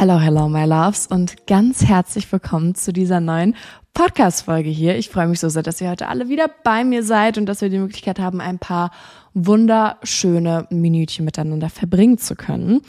[0.00, 3.54] Hello, hello, my loves und ganz herzlich willkommen zu dieser neuen
[3.92, 4.96] Podcast-Folge hier.
[4.96, 7.60] Ich freue mich so sehr, dass ihr heute alle wieder bei mir seid und dass
[7.60, 8.92] wir die Möglichkeit haben, ein paar
[9.34, 12.80] wunderschöne Minütchen miteinander verbringen zu können.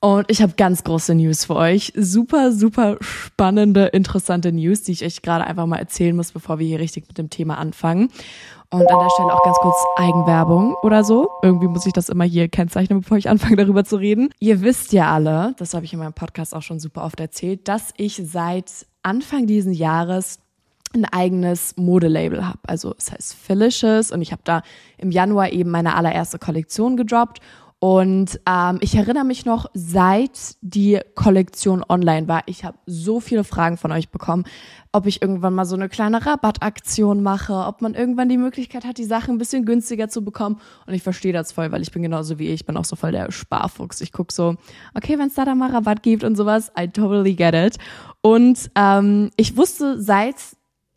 [0.00, 1.92] Und ich habe ganz große News für euch.
[1.94, 6.66] Super, super spannende, interessante News, die ich euch gerade einfach mal erzählen muss, bevor wir
[6.66, 8.08] hier richtig mit dem Thema anfangen.
[8.70, 11.30] Und an der Stelle auch ganz kurz Eigenwerbung oder so.
[11.42, 14.30] Irgendwie muss ich das immer hier kennzeichnen, bevor ich anfange darüber zu reden.
[14.40, 17.68] Ihr wisst ja alle, das habe ich in meinem Podcast auch schon super oft erzählt,
[17.68, 20.40] dass ich seit Anfang diesen Jahres
[20.94, 22.58] ein eigenes Modelabel habe.
[22.66, 24.62] Also es heißt Felicious und ich habe da
[24.98, 27.40] im Januar eben meine allererste Kollektion gedroppt
[27.78, 33.44] und ähm, ich erinnere mich noch, seit die Kollektion online war, ich habe so viele
[33.44, 34.44] Fragen von euch bekommen,
[34.92, 38.96] ob ich irgendwann mal so eine kleine Rabattaktion mache, ob man irgendwann die Möglichkeit hat,
[38.96, 40.58] die Sachen ein bisschen günstiger zu bekommen.
[40.86, 42.54] Und ich verstehe das voll, weil ich bin genauso wie ihr.
[42.54, 44.00] Ich bin auch so voll der Sparfuchs.
[44.00, 44.56] Ich guck so,
[44.94, 47.76] okay, wenn es da dann mal Rabatt gibt und sowas, I totally get it.
[48.22, 50.36] Und ähm, ich wusste seit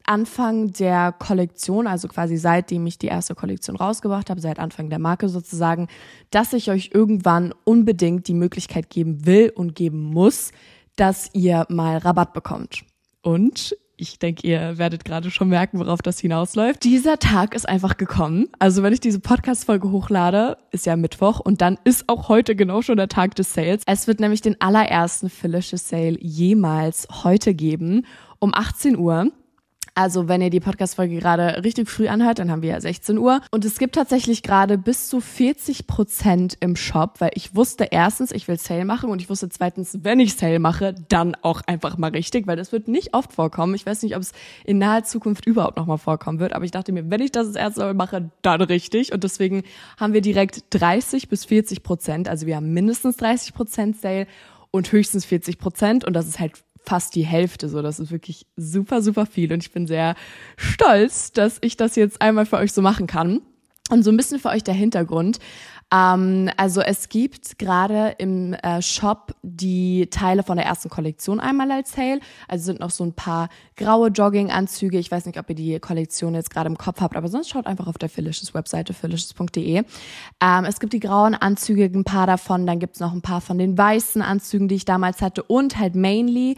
[0.10, 4.98] Anfang der Kollektion, also quasi seitdem ich die erste Kollektion rausgebracht habe, seit Anfang der
[4.98, 5.88] Marke sozusagen,
[6.32, 10.52] dass ich euch irgendwann unbedingt die Möglichkeit geben will und geben muss,
[10.96, 12.82] dass ihr mal Rabatt bekommt.
[13.22, 16.84] Und ich denke, ihr werdet gerade schon merken, worauf das hinausläuft.
[16.86, 18.48] Dieser Tag ist einfach gekommen.
[18.58, 22.82] Also wenn ich diese Podcast-Folge hochlade, ist ja Mittwoch und dann ist auch heute genau
[22.82, 23.84] schon der Tag des Sales.
[23.86, 28.06] Es wird nämlich den allerersten Felicious Sale jemals heute geben
[28.40, 29.32] um 18 Uhr.
[29.96, 33.42] Also wenn ihr die Podcast-Folge gerade richtig früh anhört, dann haben wir ja 16 Uhr.
[33.52, 38.32] Und es gibt tatsächlich gerade bis zu 40 Prozent im Shop, weil ich wusste erstens,
[38.32, 41.98] ich will Sale machen und ich wusste zweitens, wenn ich Sale mache, dann auch einfach
[41.98, 43.76] mal richtig, weil das wird nicht oft vorkommen.
[43.76, 44.32] Ich weiß nicht, ob es
[44.64, 47.56] in naher Zukunft überhaupt nochmal vorkommen wird, aber ich dachte mir, wenn ich das das
[47.56, 49.14] erste Mal mache, dann richtig.
[49.14, 49.64] Und deswegen
[49.98, 52.30] haben wir direkt 30 bis 40 Prozent.
[52.30, 54.28] Also wir haben mindestens 30 Prozent Sale
[54.72, 56.06] und höchstens 40 Prozent.
[56.06, 56.54] Und das ist halt
[56.90, 57.70] fast die Hälfte.
[57.70, 59.54] So, das ist wirklich super, super viel.
[59.54, 60.16] Und ich bin sehr
[60.58, 63.42] stolz, dass ich das jetzt einmal für euch so machen kann.
[63.92, 65.40] Und so ein bisschen für euch der Hintergrund.
[65.92, 71.72] Ähm, also es gibt gerade im äh, Shop die Teile von der ersten Kollektion einmal
[71.72, 72.20] als Sale.
[72.48, 75.00] Also sind noch so ein paar graue Jogginganzüge.
[75.00, 77.66] Ich weiß nicht, ob ihr die Kollektion jetzt gerade im Kopf habt, aber sonst schaut
[77.66, 79.84] einfach auf der Felicious Webseite felicious.de.
[80.42, 82.68] Ähm, es gibt die grauen Anzüge, ein paar davon.
[82.68, 85.96] Dann gibt's noch ein paar von den weißen Anzügen, die ich damals hatte und halt
[85.96, 86.56] mainly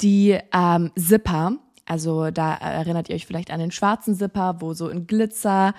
[0.00, 1.56] die ähm, Zipper.
[1.86, 5.74] Also da erinnert ihr euch vielleicht an den schwarzen Zipper, wo so in Glitzer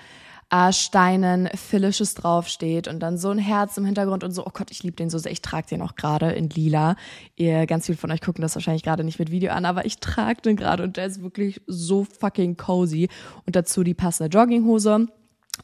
[0.50, 4.70] äh, Steinen Felicious draufsteht und dann so ein Herz im Hintergrund und so, oh Gott,
[4.70, 5.32] ich liebe den so sehr.
[5.32, 6.96] Ich trage den auch gerade in lila.
[7.34, 9.98] Ihr, ganz viele von euch gucken das wahrscheinlich gerade nicht mit Video an, aber ich
[9.98, 13.08] trage den gerade und der ist wirklich so fucking cozy.
[13.44, 15.08] Und dazu die passende Jogginghose.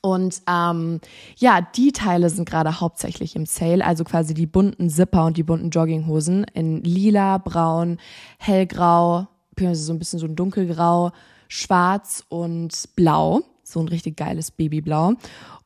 [0.01, 1.01] Und ähm,
[1.37, 5.43] ja, die Teile sind gerade hauptsächlich im Sale, also quasi die bunten Zipper und die
[5.43, 7.99] bunten Jogginghosen in lila, braun,
[8.39, 9.29] hellgrau,
[9.75, 11.13] so ein bisschen so ein dunkelgrau,
[11.47, 13.43] schwarz und blau
[13.73, 15.15] so ein richtig geiles Babyblau.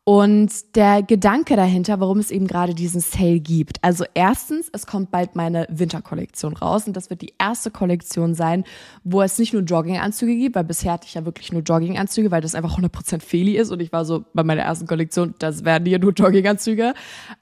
[0.09, 3.83] Und der Gedanke dahinter, warum es eben gerade diesen Sale gibt.
[3.83, 8.62] Also erstens, es kommt bald meine Winterkollektion raus und das wird die erste Kollektion sein,
[9.03, 12.41] wo es nicht nur Jogginganzüge gibt, weil bisher hatte ich ja wirklich nur Jogginganzüge, weil
[12.41, 15.87] das einfach 100% Feli ist und ich war so bei meiner ersten Kollektion, das werden
[15.87, 16.94] hier nur Jogginganzüge.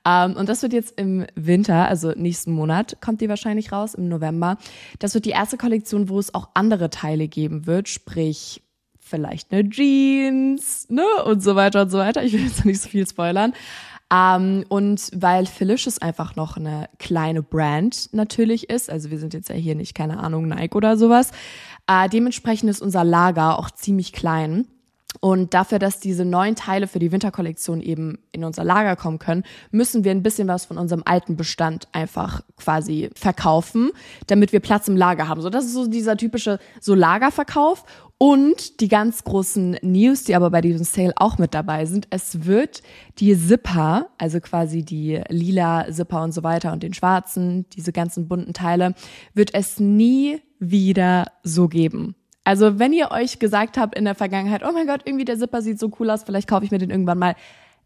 [0.03, 4.09] Um, und das wird jetzt im Winter, also nächsten Monat, kommt die wahrscheinlich raus, im
[4.09, 4.57] November.
[5.01, 8.64] Das wird die erste Kollektion, wo es auch andere Teile geben wird, sprich
[9.15, 11.05] vielleicht eine Jeans, ne?
[11.25, 12.25] Und so weiter und so weiter.
[12.25, 13.53] Ich will jetzt nicht so viel spoilern.
[14.13, 19.49] Ähm, und weil Felicious einfach noch eine kleine Brand natürlich ist, also wir sind jetzt
[19.49, 21.31] ja hier nicht, keine Ahnung, Nike oder sowas,
[21.87, 24.67] äh, dementsprechend ist unser Lager auch ziemlich klein.
[25.21, 29.45] Und dafür, dass diese neuen Teile für die Winterkollektion eben in unser Lager kommen können,
[29.71, 33.91] müssen wir ein bisschen was von unserem alten Bestand einfach quasi verkaufen,
[34.27, 35.41] damit wir Platz im Lager haben.
[35.41, 37.85] So, das ist so dieser typische so Lagerverkauf.
[38.19, 42.45] Und die ganz großen News, die aber bei diesem Sale auch mit dabei sind, es
[42.45, 42.83] wird
[43.19, 48.28] die Zipper, also quasi die lila Zipper und so weiter und den schwarzen, diese ganzen
[48.28, 48.95] bunten Teile,
[49.34, 52.15] wird es nie wieder so geben.
[52.45, 55.63] Also wenn ihr euch gesagt habt in der Vergangenheit, oh mein Gott, irgendwie der Zipper
[55.63, 57.34] sieht so cool aus, vielleicht kaufe ich mir den irgendwann mal.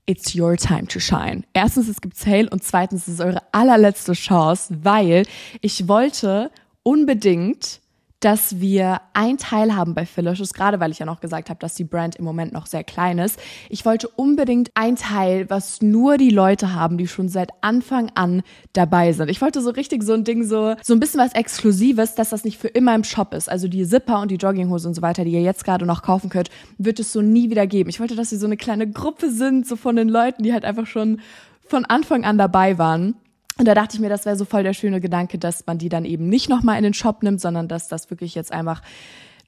[0.04, 1.42] It's your time to shine.
[1.52, 5.24] Erstens, es gibt Sale und zweitens, es ist eure allerletzte Chance, weil
[5.60, 6.50] ich wollte
[6.82, 7.82] unbedingt
[8.20, 11.74] dass wir ein Teil haben bei Felicious, gerade weil ich ja noch gesagt habe, dass
[11.74, 13.38] die Brand im Moment noch sehr klein ist.
[13.68, 18.42] Ich wollte unbedingt ein Teil, was nur die Leute haben, die schon seit Anfang an
[18.72, 19.30] dabei sind.
[19.30, 22.44] Ich wollte so richtig so ein Ding, so, so ein bisschen was Exklusives, dass das
[22.44, 23.48] nicht für immer im Shop ist.
[23.48, 26.28] Also die Zipper und die Jogginghose und so weiter, die ihr jetzt gerade noch kaufen
[26.28, 27.88] könnt, wird es so nie wieder geben.
[27.88, 30.64] Ich wollte, dass sie so eine kleine Gruppe sind, so von den Leuten, die halt
[30.64, 31.20] einfach schon
[31.68, 33.14] von Anfang an dabei waren.
[33.58, 35.88] Und da dachte ich mir, das wäre so voll der schöne Gedanke, dass man die
[35.88, 38.82] dann eben nicht nochmal in den Shop nimmt, sondern dass das wirklich jetzt einfach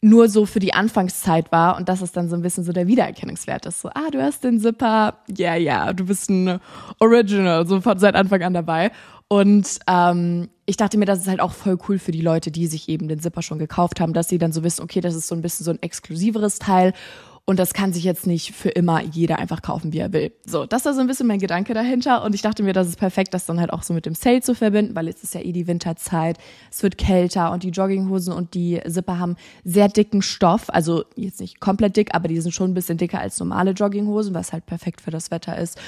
[0.02, 2.86] nur so für die Anfangszeit war und dass es dann so ein bisschen so der
[2.86, 3.80] Wiedererkennungswert ist.
[3.80, 6.58] So, ah, du hast den Zipper, ja, yeah, ja, yeah, du bist ein
[6.98, 8.92] Original, so von seit Anfang an dabei.
[9.28, 12.66] Und ähm, ich dachte mir, das ist halt auch voll cool für die Leute, die
[12.66, 15.28] sich eben den Zipper schon gekauft haben, dass sie dann so wissen, okay, das ist
[15.28, 16.94] so ein bisschen so ein exklusiveres Teil
[17.44, 20.32] und das kann sich jetzt nicht für immer jeder einfach kaufen, wie er will.
[20.46, 22.22] So, das war so ein bisschen mein Gedanke dahinter.
[22.22, 24.40] Und ich dachte mir, das ist perfekt, das dann halt auch so mit dem Sale
[24.40, 26.38] zu verbinden, weil jetzt ist ja eh die Winterzeit.
[26.70, 30.70] Es wird kälter und die Jogginghosen und die Zipper haben sehr dicken Stoff.
[30.70, 34.32] Also jetzt nicht komplett dick, aber die sind schon ein bisschen dicker als normale Jogginghosen,
[34.32, 35.78] was halt perfekt für das Wetter ist.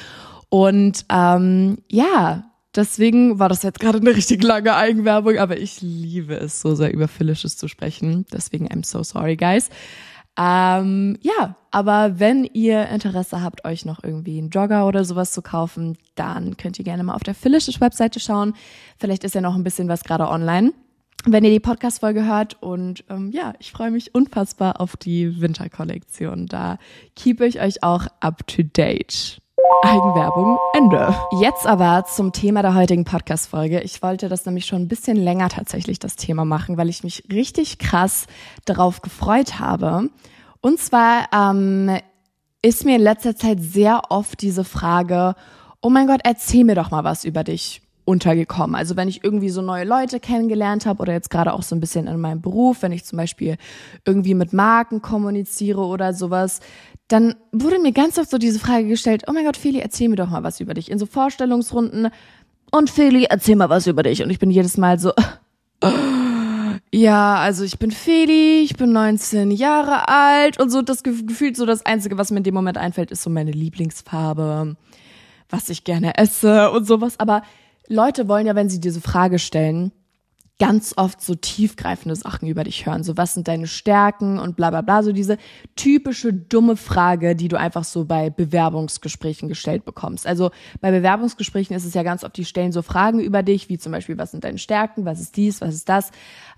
[0.49, 2.45] Und ähm, ja,
[2.75, 6.91] Deswegen war das jetzt gerade eine richtig lange Eigenwerbung, aber ich liebe es so sehr
[6.91, 8.25] über Finishes zu sprechen.
[8.33, 9.69] Deswegen I'm so sorry, guys.
[10.39, 15.43] Ähm, ja, aber wenn ihr Interesse habt, euch noch irgendwie einen Jogger oder sowas zu
[15.43, 18.55] kaufen, dann könnt ihr gerne mal auf der Philish's Webseite schauen.
[18.99, 20.73] Vielleicht ist ja noch ein bisschen was gerade online,
[21.27, 22.63] wenn ihr die Podcast-Folge hört.
[22.63, 26.47] Und ähm, ja, ich freue mich unfassbar auf die Winterkollektion.
[26.47, 26.79] Da
[27.15, 29.43] keep ich euch auch up to date.
[29.83, 31.15] Eigenwerbung, Ende.
[31.41, 33.81] Jetzt aber zum Thema der heutigen Podcast-Folge.
[33.81, 37.25] Ich wollte das nämlich schon ein bisschen länger tatsächlich das Thema machen, weil ich mich
[37.33, 38.27] richtig krass
[38.65, 40.09] darauf gefreut habe.
[40.61, 41.99] Und zwar ähm,
[42.63, 45.35] ist mir in letzter Zeit sehr oft diese Frage,
[45.81, 48.75] oh mein Gott, erzähl mir doch mal was über dich untergekommen.
[48.75, 51.81] Also wenn ich irgendwie so neue Leute kennengelernt habe oder jetzt gerade auch so ein
[51.81, 53.57] bisschen in meinem Beruf, wenn ich zum Beispiel
[54.05, 56.61] irgendwie mit Marken kommuniziere oder sowas,
[57.09, 60.17] dann wurde mir ganz oft so diese Frage gestellt, oh mein Gott, Feli, erzähl mir
[60.17, 60.91] doch mal was über dich.
[60.91, 62.09] In so Vorstellungsrunden.
[62.71, 64.23] Und Feli, erzähl mal was über dich.
[64.23, 65.13] Und ich bin jedes Mal so,
[66.93, 71.67] ja, also ich bin Feli, ich bin 19 Jahre alt und so das gefühlt so
[71.67, 74.77] das Einzige, was mir in dem Moment einfällt, ist so meine Lieblingsfarbe,
[75.51, 77.21] was ich gerne esse und sowas.
[77.21, 77.43] Aber
[77.89, 79.93] Leute wollen ja, wenn sie diese Frage stellen,
[80.63, 83.03] ganz oft so tiefgreifende Sachen über dich hören.
[83.03, 85.03] So, was sind deine Stärken und bla bla bla.
[85.03, 85.37] So diese
[85.75, 90.25] typische dumme Frage, die du einfach so bei Bewerbungsgesprächen gestellt bekommst.
[90.25, 93.79] Also bei Bewerbungsgesprächen ist es ja ganz oft, die stellen so Fragen über dich, wie
[93.79, 96.13] zum Beispiel, was sind deine Stärken, was ist dies, was ist das.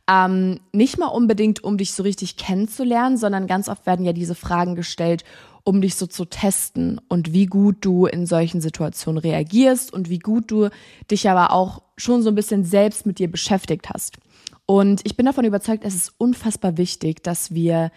[0.06, 4.34] Ähm, nicht mal unbedingt, um dich so richtig kennenzulernen, sondern ganz oft werden ja diese
[4.34, 5.24] Fragen gestellt,
[5.64, 10.18] um dich so zu testen und wie gut du in solchen Situationen reagierst und wie
[10.18, 10.68] gut du
[11.10, 14.18] dich aber auch schon so ein bisschen selbst mit dir beschäftigt hast.
[14.66, 17.90] Und ich bin davon überzeugt, es ist unfassbar wichtig, dass wir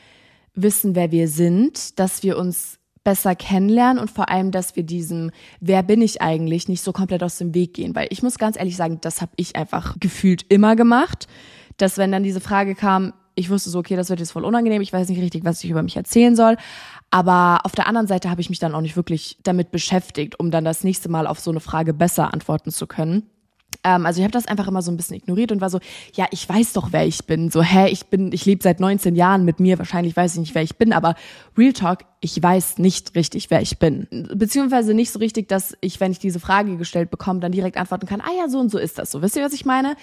[0.54, 5.31] wissen, wer wir sind, dass wir uns besser kennenlernen und vor allem, dass wir diesem
[5.62, 7.96] Wer bin ich eigentlich nicht so komplett aus dem Weg gehen.
[7.96, 11.28] Weil ich muss ganz ehrlich sagen, das habe ich einfach gefühlt immer gemacht,
[11.78, 14.81] dass wenn dann diese Frage kam, ich wusste so, okay, das wird jetzt voll unangenehm,
[14.81, 16.58] ich weiß nicht richtig, was ich über mich erzählen soll.
[17.09, 20.51] Aber auf der anderen Seite habe ich mich dann auch nicht wirklich damit beschäftigt, um
[20.51, 23.30] dann das nächste Mal auf so eine Frage besser antworten zu können.
[23.83, 25.79] Ähm, also ich habe das einfach immer so ein bisschen ignoriert und war so,
[26.13, 27.50] ja, ich weiß doch, wer ich bin.
[27.50, 30.56] So, hä, ich bin, ich lebe seit 19 Jahren mit mir, wahrscheinlich weiß ich nicht,
[30.56, 31.15] wer ich bin, aber
[31.57, 34.07] Real Talk, ich weiß nicht richtig, wer ich bin.
[34.33, 38.07] Beziehungsweise nicht so richtig, dass ich, wenn ich diese Frage gestellt bekomme, dann direkt antworten
[38.07, 39.21] kann, ah ja, so und so ist das so.
[39.21, 39.95] Wisst ihr, was ich meine?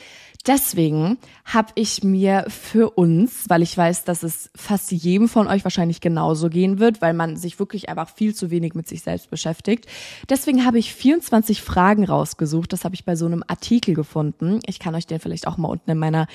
[0.46, 5.64] Deswegen habe ich mir für uns, weil ich weiß, dass es fast jedem von euch
[5.64, 9.30] wahrscheinlich genauso gehen wird, weil man sich wirklich einfach viel zu wenig mit sich selbst
[9.30, 9.86] beschäftigt.
[10.28, 12.72] Deswegen habe ich 24 Fragen rausgesucht.
[12.72, 14.60] Das habe ich bei so einem Artikel gefunden.
[14.66, 16.26] Ich kann euch den vielleicht auch mal unten in meiner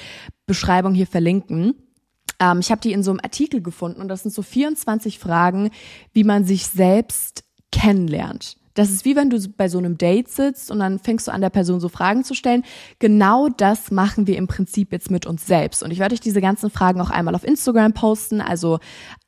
[0.45, 1.73] Beschreibung hier verlinken.
[2.39, 5.71] Ähm, ich habe die in so einem Artikel gefunden und das sind so 24 Fragen,
[6.13, 8.58] wie man sich selbst kennenlernt.
[8.79, 11.41] Das ist wie wenn du bei so einem Date sitzt und dann fängst du an,
[11.41, 12.63] der Person so Fragen zu stellen.
[12.99, 15.83] Genau das machen wir im Prinzip jetzt mit uns selbst.
[15.83, 18.79] Und ich werde euch diese ganzen Fragen auch einmal auf Instagram posten, also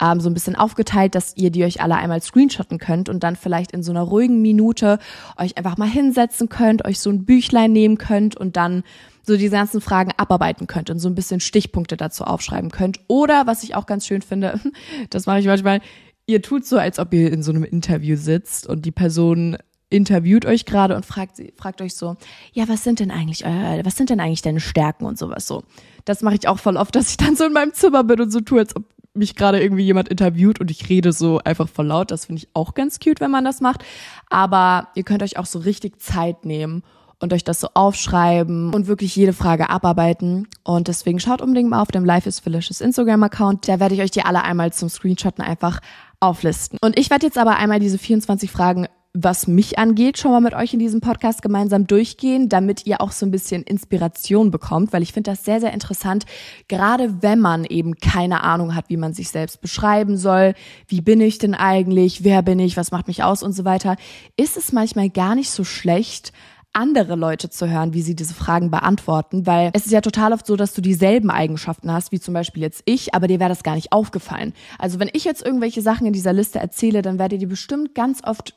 [0.01, 3.35] ähm, so ein bisschen aufgeteilt, dass ihr die euch alle einmal screenshotten könnt und dann
[3.35, 4.99] vielleicht in so einer ruhigen Minute
[5.35, 8.83] euch einfach mal hinsetzen könnt, euch so ein Büchlein nehmen könnt und dann
[9.23, 13.01] so diese ganzen Fragen abarbeiten könnt und so ein bisschen Stichpunkte dazu aufschreiben könnt.
[13.07, 14.61] Oder, was ich auch ganz schön finde,
[15.09, 15.81] das mache ich manchmal,
[16.25, 19.57] ihr tut so, als ob ihr in so einem Interview sitzt und die Person
[19.89, 22.15] interviewt euch gerade und fragt fragt euch so,
[22.53, 25.63] ja, was sind denn eigentlich, äh, was sind denn eigentlich deine Stärken und sowas so.
[26.05, 28.31] Das mache ich auch voll oft, dass ich dann so in meinem Zimmer bin und
[28.31, 31.87] so tue, als ob mich gerade irgendwie jemand interviewt und ich rede so einfach voll
[31.87, 32.11] laut.
[32.11, 33.83] Das finde ich auch ganz cute, wenn man das macht.
[34.29, 36.83] Aber ihr könnt euch auch so richtig Zeit nehmen
[37.19, 40.47] und euch das so aufschreiben und wirklich jede Frage abarbeiten.
[40.63, 43.67] Und deswegen schaut unbedingt mal auf dem Life is Felicious Instagram-Account.
[43.67, 45.81] Da werde ich euch die alle einmal zum Screenshotten einfach
[46.21, 46.77] auflisten.
[46.81, 50.53] Und ich werde jetzt aber einmal diese 24 Fragen was mich angeht, schon mal mit
[50.53, 55.03] euch in diesem Podcast gemeinsam durchgehen, damit ihr auch so ein bisschen Inspiration bekommt, weil
[55.03, 56.25] ich finde das sehr, sehr interessant,
[56.69, 60.53] gerade wenn man eben keine Ahnung hat, wie man sich selbst beschreiben soll,
[60.87, 63.97] wie bin ich denn eigentlich, wer bin ich, was macht mich aus und so weiter,
[64.37, 66.31] ist es manchmal gar nicht so schlecht,
[66.73, 70.45] andere Leute zu hören, wie sie diese Fragen beantworten, weil es ist ja total oft
[70.45, 73.63] so, dass du dieselben Eigenschaften hast, wie zum Beispiel jetzt ich, aber dir wäre das
[73.63, 74.53] gar nicht aufgefallen.
[74.79, 78.23] Also wenn ich jetzt irgendwelche Sachen in dieser Liste erzähle, dann werdet ihr bestimmt ganz
[78.23, 78.55] oft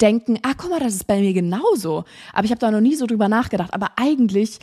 [0.00, 2.04] denken, ah, guck mal, das ist bei mir genauso.
[2.32, 3.74] Aber ich habe da noch nie so drüber nachgedacht.
[3.74, 4.58] Aber eigentlich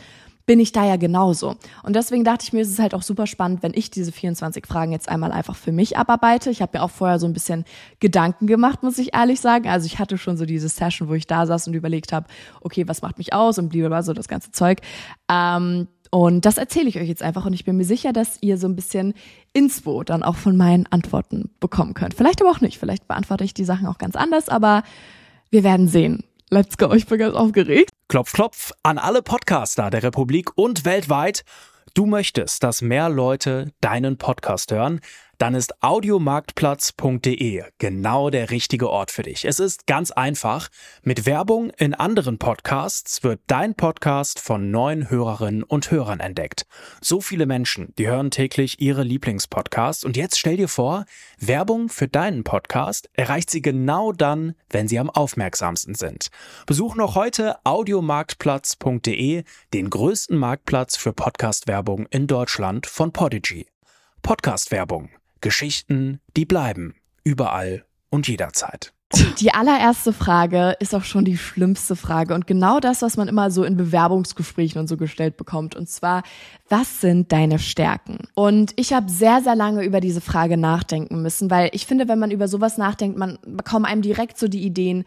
[0.46, 1.56] bin ich da ja genauso.
[1.82, 4.64] Und deswegen dachte ich mir, es ist halt auch super spannend, wenn ich diese 24
[4.64, 6.50] Fragen jetzt einmal einfach für mich abarbeite.
[6.50, 7.64] Ich habe mir auch vorher so ein bisschen
[7.98, 9.68] Gedanken gemacht, muss ich ehrlich sagen.
[9.68, 12.28] Also ich hatte schon so diese Session, wo ich da saß und überlegt habe,
[12.60, 14.80] okay, was macht mich aus und blieb so das ganze Zeug.
[15.30, 18.58] Ähm, und das erzähle ich euch jetzt einfach und ich bin mir sicher, dass ihr
[18.58, 19.14] so ein bisschen
[19.52, 22.14] Inspo dann auch von meinen Antworten bekommen könnt.
[22.14, 22.78] Vielleicht aber auch nicht.
[22.78, 24.82] Vielleicht beantworte ich die Sachen auch ganz anders, aber
[25.50, 26.24] wir werden sehen.
[26.48, 27.90] Let's go, ich bin ganz aufgeregt.
[28.06, 31.42] Klopf, klopf an alle Podcaster der Republik und weltweit.
[31.94, 35.00] Du möchtest, dass mehr Leute deinen Podcast hören?
[35.38, 39.44] Dann ist audiomarktplatz.de genau der richtige Ort für dich.
[39.44, 40.68] Es ist ganz einfach.
[41.02, 46.66] Mit Werbung in anderen Podcasts wird dein Podcast von neuen Hörerinnen und Hörern entdeckt.
[47.00, 51.04] So viele Menschen, die hören täglich ihre Lieblingspodcasts und jetzt stell dir vor,
[51.38, 56.30] Werbung für deinen Podcast erreicht sie genau dann, wenn sie am aufmerksamsten sind.
[56.66, 63.66] Besuch noch heute audiomarktplatz.de, den größten Marktplatz für Podcast-Werbung in Deutschland von Podigy.
[64.22, 66.94] Podcast-Werbung Geschichten, die bleiben.
[67.24, 68.92] Überall und jederzeit.
[69.38, 73.52] Die allererste Frage ist auch schon die schlimmste Frage und genau das, was man immer
[73.52, 75.76] so in Bewerbungsgesprächen und so gestellt bekommt.
[75.76, 76.24] Und zwar,
[76.68, 78.26] was sind deine Stärken?
[78.34, 82.18] Und ich habe sehr, sehr lange über diese Frage nachdenken müssen, weil ich finde, wenn
[82.18, 85.04] man über sowas nachdenkt, man bekommt einem direkt so die Ideen,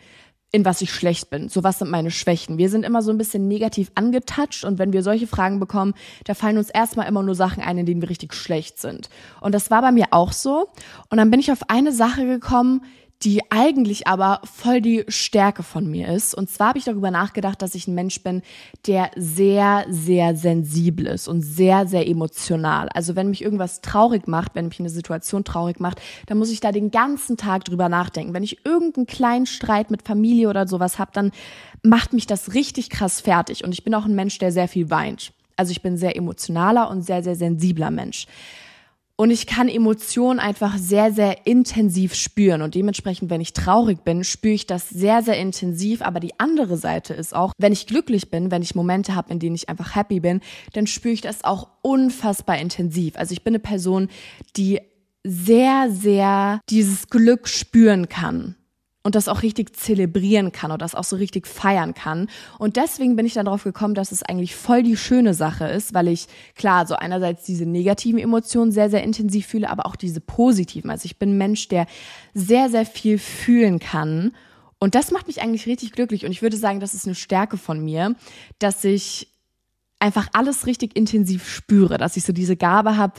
[0.52, 1.50] in was ich schlecht bin.
[1.50, 2.58] So was sind meine Schwächen.
[2.58, 5.94] Wir sind immer so ein bisschen negativ angetatscht und wenn wir solche Fragen bekommen,
[6.26, 9.10] da fallen uns erstmal immer nur Sachen ein, in denen wir richtig schlecht sind.
[9.42, 10.70] Und das war bei mir auch so.
[11.10, 12.82] Und dann bin ich auf eine Sache gekommen,
[13.24, 16.34] die eigentlich aber voll die Stärke von mir ist.
[16.34, 18.42] Und zwar habe ich darüber nachgedacht, dass ich ein Mensch bin,
[18.88, 22.88] der sehr, sehr sensibel ist und sehr, sehr emotional.
[22.94, 26.62] Also wenn mich irgendwas traurig macht, wenn mich eine Situation traurig macht, dann muss ich
[26.62, 28.34] da den ganzen Tag drüber nachdenken.
[28.34, 31.32] Wenn ich irgendeinen kleinen Streit mit Familie oder sowas habe, dann
[31.84, 33.66] macht mich das richtig krass fertig.
[33.66, 35.34] Und ich bin auch ein Mensch, der sehr viel weint.
[35.58, 38.28] Also ich bin sehr emotionaler und sehr, sehr sensibler Mensch.
[39.20, 42.62] Und ich kann Emotionen einfach sehr, sehr intensiv spüren.
[42.62, 46.02] Und dementsprechend, wenn ich traurig bin, spüre ich das sehr, sehr intensiv.
[46.02, 49.40] Aber die andere Seite ist auch, wenn ich glücklich bin, wenn ich Momente habe, in
[49.40, 50.40] denen ich einfach happy bin,
[50.72, 53.18] dann spüre ich das auch unfassbar intensiv.
[53.18, 54.08] Also ich bin eine Person,
[54.56, 54.80] die
[55.26, 58.56] sehr, sehr dieses Glück spüren kann
[59.10, 62.30] und das auch richtig zelebrieren kann und das auch so richtig feiern kann.
[62.60, 65.96] Und deswegen bin ich dann darauf gekommen, dass es eigentlich voll die schöne Sache ist,
[65.96, 70.22] weil ich klar so einerseits diese negativen Emotionen sehr, sehr intensiv fühle, aber auch diese
[70.22, 70.92] positiven.
[70.92, 71.88] Also ich bin ein Mensch, der
[72.36, 74.34] sehr, sehr viel fühlen kann.
[74.78, 76.24] Und das macht mich eigentlich richtig glücklich.
[76.24, 78.16] Und ich würde sagen, das ist eine Stärke von mir,
[78.60, 79.34] dass ich
[79.98, 83.16] einfach alles richtig intensiv spüre, dass ich so diese Gabe habe,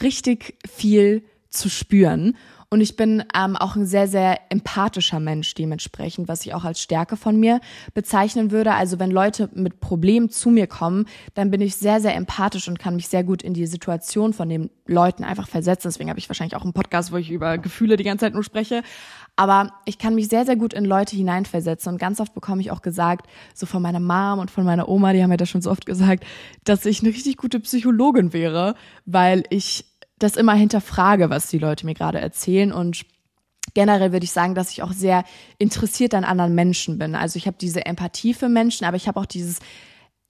[0.00, 2.34] richtig viel zu spüren.
[2.74, 6.80] Und ich bin ähm, auch ein sehr, sehr empathischer Mensch dementsprechend, was ich auch als
[6.80, 7.60] Stärke von mir
[7.94, 8.74] bezeichnen würde.
[8.74, 12.80] Also wenn Leute mit Problemen zu mir kommen, dann bin ich sehr, sehr empathisch und
[12.80, 15.86] kann mich sehr gut in die Situation von den Leuten einfach versetzen.
[15.86, 18.42] Deswegen habe ich wahrscheinlich auch einen Podcast, wo ich über Gefühle die ganze Zeit nur
[18.42, 18.82] spreche.
[19.36, 21.92] Aber ich kann mich sehr, sehr gut in Leute hineinversetzen.
[21.92, 25.12] Und ganz oft bekomme ich auch gesagt, so von meiner Mom und von meiner Oma,
[25.12, 26.24] die haben mir das schon so oft gesagt,
[26.64, 28.74] dass ich eine richtig gute Psychologin wäre,
[29.06, 33.04] weil ich das immer hinterfrage, was die Leute mir gerade erzählen und
[33.74, 35.24] generell würde ich sagen, dass ich auch sehr
[35.58, 37.14] interessiert an anderen Menschen bin.
[37.14, 39.58] Also ich habe diese Empathie für Menschen, aber ich habe auch dieses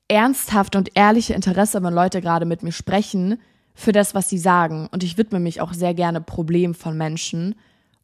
[0.08, 3.38] ernsthafte und ehrliche Interesse, wenn Leute gerade mit mir sprechen,
[3.74, 4.88] für das, was sie sagen.
[4.92, 7.56] Und ich widme mich auch sehr gerne Problemen von Menschen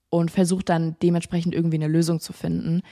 [0.08, 2.82] und versuche dann dementsprechend irgendwie eine Lösung zu finden.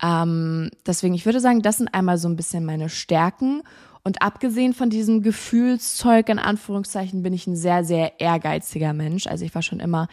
[0.00, 3.62] Ähm, deswegen, ich würde sagen, das sind einmal so ein bisschen meine Stärken.
[4.04, 9.26] Und abgesehen von diesem Gefühlszeug, in Anführungszeichen, bin ich ein sehr, sehr ehrgeiziger Mensch.
[9.26, 10.08] Also ich war schon immer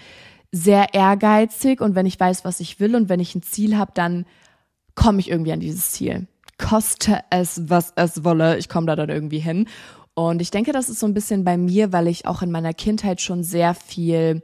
[0.51, 3.91] sehr ehrgeizig und wenn ich weiß, was ich will und wenn ich ein Ziel habe,
[3.93, 4.25] dann
[4.95, 6.27] komme ich irgendwie an dieses Ziel.
[6.57, 9.67] Koste es, was es wolle, ich komme da dann irgendwie hin.
[10.13, 12.73] Und ich denke, das ist so ein bisschen bei mir, weil ich auch in meiner
[12.73, 14.41] Kindheit schon sehr viel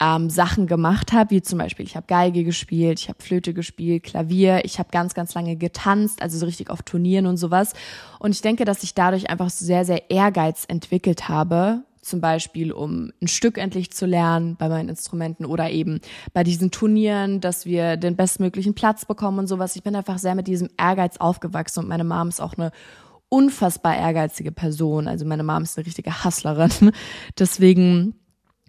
[0.00, 4.04] ähm, Sachen gemacht habe, wie zum Beispiel, ich habe Geige gespielt, ich habe Flöte gespielt,
[4.04, 7.72] Klavier, ich habe ganz, ganz lange getanzt, also so richtig auf Turnieren und sowas.
[8.18, 13.12] Und ich denke, dass ich dadurch einfach sehr, sehr Ehrgeiz entwickelt habe, zum Beispiel um
[13.20, 16.00] ein Stück endlich zu lernen bei meinen Instrumenten oder eben
[16.32, 19.76] bei diesen Turnieren, dass wir den bestmöglichen Platz bekommen und sowas.
[19.76, 22.70] Ich bin einfach sehr mit diesem Ehrgeiz aufgewachsen und meine Mom ist auch eine
[23.28, 25.06] unfassbar ehrgeizige Person.
[25.06, 26.92] Also meine Mom ist eine richtige Hustlerin.
[27.38, 28.14] Deswegen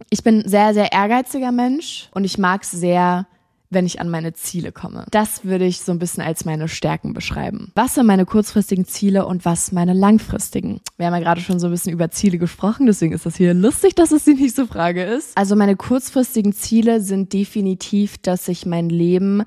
[0.10, 3.27] ich bin sehr, sehr ehrgeiziger Mensch und ich mag es sehr,
[3.70, 5.06] wenn ich an meine Ziele komme.
[5.12, 7.72] Das würde ich so ein bisschen als meine Stärken beschreiben.
[7.75, 10.82] Was sind meine kurzfristigen Ziele und was meine langfristigen?
[10.98, 13.53] Wir haben ja gerade schon so ein bisschen über Ziele gesprochen, deswegen ist das hier
[13.53, 15.38] lustig, dass es die nächste Frage ist.
[15.38, 19.44] Also meine kurzfristigen Ziele sind definitiv, dass ich mein Leben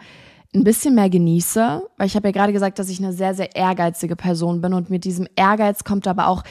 [0.55, 3.57] ein bisschen mehr genieße, weil ich habe ja gerade gesagt, dass ich eine sehr, sehr
[3.57, 6.45] ehrgeizige Person bin und mit diesem Ehrgeiz kommt aber auch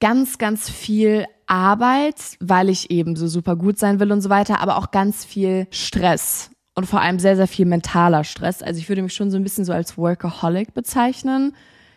[0.00, 4.60] ganz, ganz viel Arbeit, weil ich eben so super gut sein will und so weiter,
[4.60, 8.62] aber auch ganz viel Stress und vor allem sehr, sehr viel mentaler Stress.
[8.62, 11.56] Also ich würde mich schon so ein bisschen so als Workaholic bezeichnen.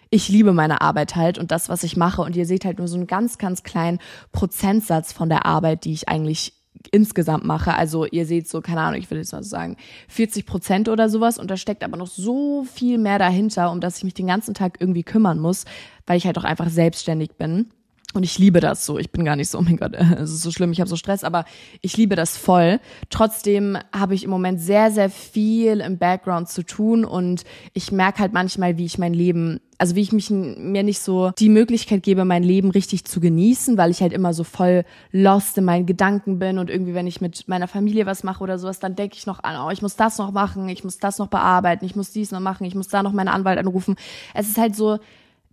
[0.10, 2.24] Ich liebe meine Arbeit halt und das, was ich mache.
[2.24, 4.00] Und ihr seht halt nur so einen ganz, ganz kleinen
[4.31, 6.53] Prozentsatz von der Arbeit, die ich eigentlich
[6.91, 7.75] insgesamt mache.
[7.75, 9.77] Also ihr seht so, keine Ahnung, ich würde jetzt mal sagen,
[10.08, 11.38] 40 Prozent oder sowas.
[11.38, 14.55] Und da steckt aber noch so viel mehr dahinter, um das ich mich den ganzen
[14.55, 15.65] Tag irgendwie kümmern muss,
[16.08, 17.70] weil ich halt auch einfach selbstständig bin.
[18.13, 18.98] Und ich liebe das so.
[18.98, 20.96] Ich bin gar nicht so, oh mein Gott, es ist so schlimm, ich habe so
[20.96, 21.46] Stress, aber
[21.82, 22.80] ich liebe das voll.
[23.10, 28.20] Trotzdem habe ich im Moment sehr, sehr viel im Background zu tun und ich merke
[28.20, 32.03] halt manchmal, wie ich mein Leben, also wie ich mich mir nicht so die Möglichkeit
[32.03, 35.86] gebe, mein Leben richtig zu genießen, weil ich halt immer so voll lost in meinen
[35.86, 39.15] Gedanken bin und irgendwie, wenn ich mit meiner Familie was mache oder sowas, dann denke
[39.18, 41.96] ich noch an, oh, ich muss das noch machen, ich muss das noch bearbeiten, ich
[41.96, 43.96] muss dies noch machen, ich muss da noch meinen Anwalt anrufen.
[44.34, 45.00] Es ist halt so,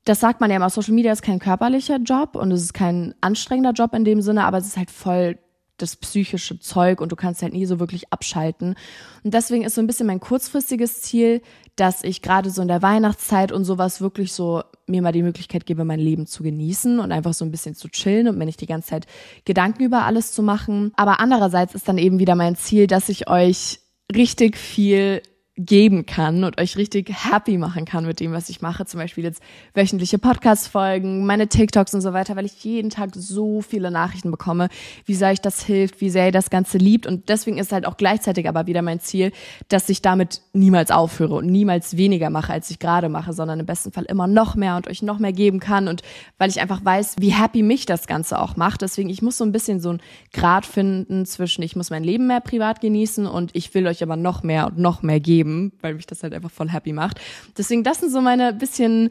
[0.09, 3.15] das sagt man ja immer, Social Media ist kein körperlicher Job und es ist kein
[3.21, 5.39] anstrengender Job in dem Sinne, aber es ist halt voll
[5.77, 8.75] das psychische Zeug und du kannst halt nie so wirklich abschalten.
[9.23, 11.43] Und deswegen ist so ein bisschen mein kurzfristiges Ziel,
[11.77, 15.67] dass ich gerade so in der Weihnachtszeit und sowas wirklich so mir mal die Möglichkeit
[15.67, 18.61] gebe, mein Leben zu genießen und einfach so ein bisschen zu chillen und mir nicht
[18.61, 19.07] die ganze Zeit
[19.45, 20.91] Gedanken über alles zu machen.
[20.97, 23.81] Aber andererseits ist dann eben wieder mein Ziel, dass ich euch
[24.13, 25.23] richtig viel
[25.59, 28.87] geben kann und euch richtig happy machen kann mit dem, was ich mache.
[28.87, 29.43] Zum Beispiel jetzt
[29.75, 34.69] wöchentliche Podcast-Folgen, meine TikToks und so weiter, weil ich jeden Tag so viele Nachrichten bekomme,
[35.05, 37.07] wie sehr ich das hilft, wie sehr ihr das Ganze liebt.
[37.07, 39.33] Und deswegen ist halt auch gleichzeitig aber wieder mein Ziel,
[39.67, 43.67] dass ich damit niemals aufhöre und niemals weniger mache, als ich gerade mache, sondern im
[43.67, 45.89] besten Fall immer noch mehr und euch noch mehr geben kann.
[45.89, 46.03] Und
[46.39, 48.83] weil ich einfach weiß, wie happy mich das Ganze auch macht.
[48.83, 50.01] Deswegen, ich muss so ein bisschen so ein
[50.33, 54.15] Grad finden zwischen, ich muss mein Leben mehr privat genießen und ich will euch aber
[54.15, 57.21] noch mehr und noch mehr geben geben, weil mich das halt einfach voll happy macht.
[57.57, 59.11] Deswegen, das sind so meine bisschen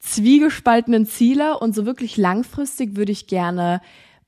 [0.00, 3.80] zwiegespaltenen Ziele und so wirklich langfristig würde ich gerne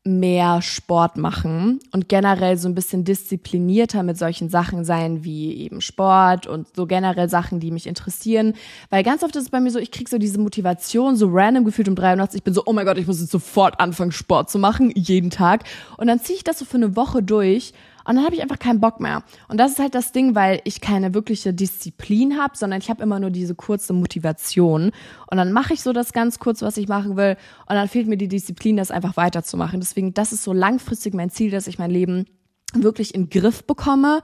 [0.05, 5.83] mehr Sport machen und generell so ein bisschen disziplinierter mit solchen Sachen sein wie eben
[5.83, 8.55] Sport und so generell Sachen, die mich interessieren.
[8.88, 11.64] Weil ganz oft ist es bei mir so, ich krieg so diese Motivation, so random
[11.64, 14.49] gefühlt um 83, ich bin so, oh mein Gott, ich muss jetzt sofort anfangen, Sport
[14.49, 15.64] zu machen, jeden Tag.
[15.99, 17.75] Und dann ziehe ich das so für eine Woche durch
[18.09, 19.23] und dann habe ich einfach keinen Bock mehr.
[19.49, 23.03] Und das ist halt das Ding, weil ich keine wirkliche Disziplin habe, sondern ich habe
[23.03, 24.92] immer nur diese kurze Motivation.
[25.31, 27.37] Und dann mache ich so das ganz kurz, was ich machen will.
[27.68, 29.81] Und dann fehlt mir die Disziplin, das einfach weiterzumachen.
[29.81, 32.25] Deswegen, das ist so langfristig mein Ziel, dass ich mein Leben
[32.73, 34.23] wirklich in Griff bekomme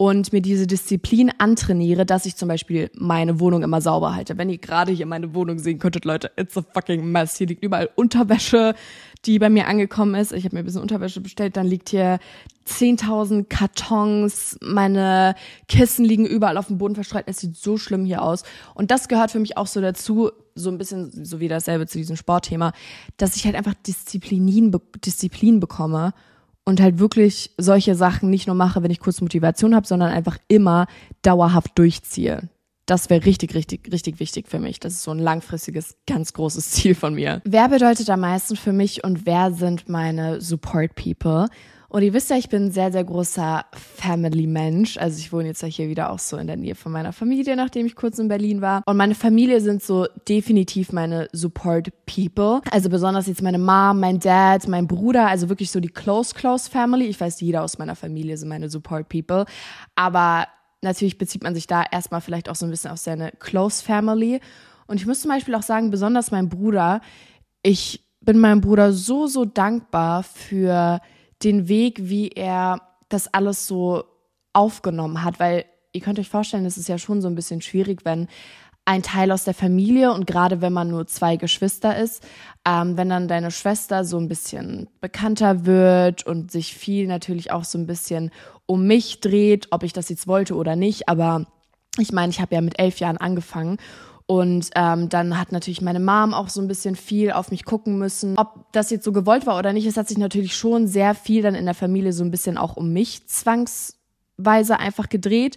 [0.00, 4.38] und mir diese Disziplin antrainiere, dass ich zum Beispiel meine Wohnung immer sauber halte.
[4.38, 7.36] Wenn ihr gerade hier meine Wohnung sehen könntet, Leute, it's a fucking mess.
[7.36, 8.76] Hier liegt überall Unterwäsche,
[9.24, 10.32] die bei mir angekommen ist.
[10.32, 12.20] Ich habe mir ein bisschen Unterwäsche bestellt, dann liegt hier
[12.68, 15.34] 10.000 Kartons, meine
[15.66, 17.24] Kissen liegen überall auf dem Boden verstreut.
[17.26, 18.44] Es sieht so schlimm hier aus.
[18.74, 21.98] Und das gehört für mich auch so dazu, so ein bisschen so wie dasselbe zu
[21.98, 22.72] diesem Sportthema,
[23.16, 24.70] dass ich halt einfach Disziplin,
[25.04, 26.14] Disziplin bekomme
[26.68, 30.36] und halt wirklich solche Sachen nicht nur mache, wenn ich kurz Motivation habe, sondern einfach
[30.48, 30.86] immer
[31.22, 32.50] dauerhaft durchziehe.
[32.84, 34.78] Das wäre richtig, richtig, richtig wichtig für mich.
[34.78, 37.40] Das ist so ein langfristiges, ganz großes Ziel von mir.
[37.46, 41.46] Wer bedeutet am meisten für mich und wer sind meine Support People?
[41.90, 44.98] Und ihr wisst ja, ich bin ein sehr, sehr großer Family-Mensch.
[44.98, 47.56] Also ich wohne jetzt ja hier wieder auch so in der Nähe von meiner Familie,
[47.56, 48.82] nachdem ich kurz in Berlin war.
[48.84, 52.60] Und meine Familie sind so definitiv meine Support-People.
[52.70, 56.70] Also besonders jetzt meine Mom, mein Dad, mein Bruder, also wirklich so die close, close
[56.70, 57.06] Family.
[57.06, 59.46] Ich weiß, jeder aus meiner Familie sind meine Support-People.
[59.94, 60.46] Aber
[60.82, 64.40] natürlich bezieht man sich da erstmal vielleicht auch so ein bisschen auf seine close Family.
[64.88, 67.00] Und ich muss zum Beispiel auch sagen, besonders mein Bruder,
[67.62, 71.00] ich bin meinem Bruder so, so dankbar für
[71.42, 74.04] den Weg, wie er das alles so
[74.52, 78.04] aufgenommen hat, weil ihr könnt euch vorstellen, es ist ja schon so ein bisschen schwierig,
[78.04, 78.28] wenn
[78.84, 82.26] ein Teil aus der Familie und gerade wenn man nur zwei Geschwister ist,
[82.66, 87.64] ähm, wenn dann deine Schwester so ein bisschen bekannter wird und sich viel natürlich auch
[87.64, 88.30] so ein bisschen
[88.64, 91.46] um mich dreht, ob ich das jetzt wollte oder nicht, aber
[91.98, 93.76] ich meine, ich habe ja mit elf Jahren angefangen
[94.30, 97.96] und ähm, dann hat natürlich meine Mom auch so ein bisschen viel auf mich gucken
[97.96, 98.36] müssen.
[98.36, 101.40] Ob das jetzt so gewollt war oder nicht, es hat sich natürlich schon sehr viel
[101.40, 105.56] dann in der Familie so ein bisschen auch um mich zwangsweise einfach gedreht.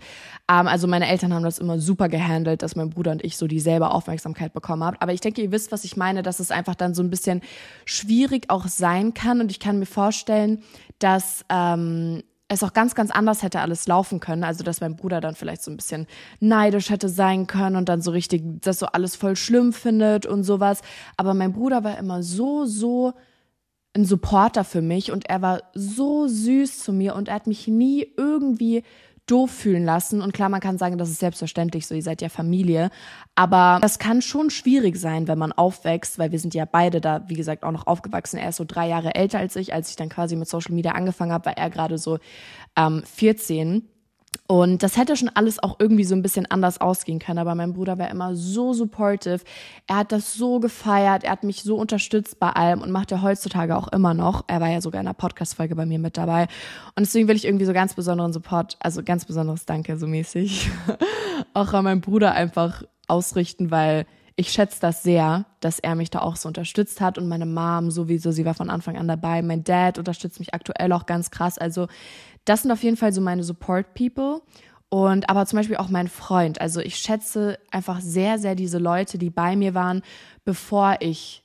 [0.49, 3.45] Ähm, also meine Eltern haben das immer super gehandelt, dass mein Bruder und ich so
[3.45, 4.95] dieselbe Aufmerksamkeit bekommen haben.
[5.01, 7.41] Aber ich denke, ihr wisst, was ich meine, dass es einfach dann so ein bisschen
[7.83, 9.41] schwierig auch sein kann.
[9.41, 10.63] Und ich kann mir vorstellen,
[10.97, 14.43] dass ähm, es auch ganz, ganz anders hätte alles laufen können.
[14.43, 16.05] Also, dass mein Bruder dann vielleicht so ein bisschen
[16.39, 20.43] neidisch hätte sein können und dann so richtig das so alles voll schlimm findet und
[20.43, 20.81] sowas.
[21.15, 23.13] Aber mein Bruder war immer so, so
[23.93, 27.67] ein Supporter für mich und er war so süß zu mir und er hat mich
[27.67, 28.83] nie irgendwie
[29.31, 30.21] doof fühlen lassen.
[30.21, 32.89] Und klar, man kann sagen, das ist selbstverständlich so, ihr seid ja Familie.
[33.35, 37.23] Aber das kann schon schwierig sein, wenn man aufwächst, weil wir sind ja beide da,
[37.27, 38.37] wie gesagt, auch noch aufgewachsen.
[38.37, 39.73] Er ist so drei Jahre älter als ich.
[39.73, 42.19] Als ich dann quasi mit Social Media angefangen habe, war er gerade so
[42.75, 43.87] ähm, 14.
[44.47, 47.39] Und das hätte schon alles auch irgendwie so ein bisschen anders ausgehen können.
[47.39, 49.41] Aber mein Bruder war immer so supportive.
[49.87, 51.23] Er hat das so gefeiert.
[51.25, 54.45] Er hat mich so unterstützt bei allem und macht er heutzutage auch immer noch.
[54.47, 56.43] Er war ja sogar in einer Podcast-Folge bei mir mit dabei.
[56.95, 60.69] Und deswegen will ich irgendwie so ganz besonderen Support, also ganz besonderes Danke so mäßig,
[61.53, 64.05] auch an meinen Bruder einfach ausrichten, weil
[64.37, 67.91] ich schätze das sehr, dass er mich da auch so unterstützt hat und meine Mom
[67.91, 69.41] sowieso, sie war von Anfang an dabei.
[69.41, 71.57] Mein Dad unterstützt mich aktuell auch ganz krass.
[71.57, 71.87] Also
[72.45, 74.41] das sind auf jeden Fall so meine Support People.
[74.89, 76.59] Und aber zum Beispiel auch mein Freund.
[76.59, 80.01] Also ich schätze einfach sehr, sehr diese Leute, die bei mir waren,
[80.43, 81.43] bevor ich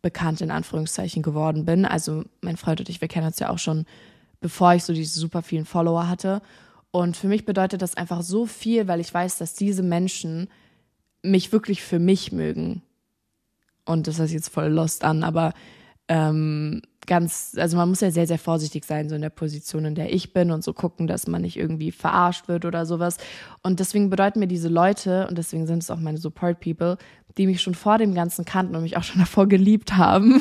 [0.00, 1.84] bekannt in Anführungszeichen geworden bin.
[1.84, 3.84] Also mein Freund und ich, wir kennen uns ja auch schon,
[4.40, 6.40] bevor ich so diese super vielen Follower hatte.
[6.90, 10.48] Und für mich bedeutet das einfach so viel, weil ich weiß, dass diese Menschen
[11.22, 12.82] mich wirklich für mich mögen.
[13.84, 15.52] Und das heißt jetzt voll lost an, aber
[16.08, 19.96] ähm, ganz, also man muss ja sehr, sehr vorsichtig sein, so in der Position, in
[19.96, 23.16] der ich bin und so gucken, dass man nicht irgendwie verarscht wird oder sowas.
[23.62, 26.98] Und deswegen bedeuten mir diese Leute, und deswegen sind es auch meine Support People,
[27.36, 30.40] die mich schon vor dem Ganzen kannten und mich auch schon davor geliebt haben,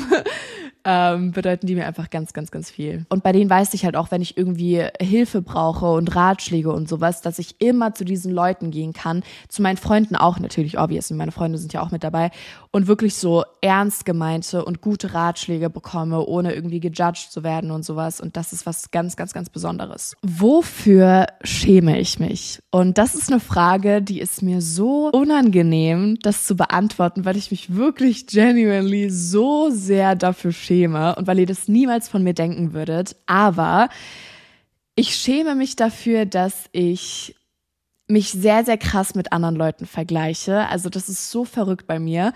[0.90, 3.06] ähm, bedeuten die mir einfach ganz, ganz, ganz viel.
[3.10, 6.88] Und bei denen weiß ich halt auch, wenn ich irgendwie Hilfe brauche und Ratschläge und
[6.88, 9.22] sowas, dass ich immer zu diesen Leuten gehen kann.
[9.50, 11.18] Zu meinen Freunden auch natürlich, obviously.
[11.18, 12.32] Meine Freunde sind ja auch mit dabei.
[12.72, 17.84] Und wirklich so ernst gemeinte und gute Ratschläge bekomme, ohne irgendwie gejudged zu werden und
[17.84, 18.22] sowas.
[18.22, 20.16] Und das ist was ganz, ganz, ganz Besonderes.
[20.22, 22.60] Wofür schäme ich mich?
[22.72, 27.52] Und das ist eine Frage, die ist mir so unangenehm, das zu beantworten, weil ich
[27.52, 32.34] mich wirklich genuinely so sehr dafür schäme schäme und weil ihr das niemals von mir
[32.34, 33.16] denken würdet.
[33.26, 33.90] Aber
[34.96, 37.36] ich schäme mich dafür, dass ich
[38.08, 40.68] mich sehr, sehr krass mit anderen Leuten vergleiche.
[40.70, 42.34] Also das ist so verrückt bei mir.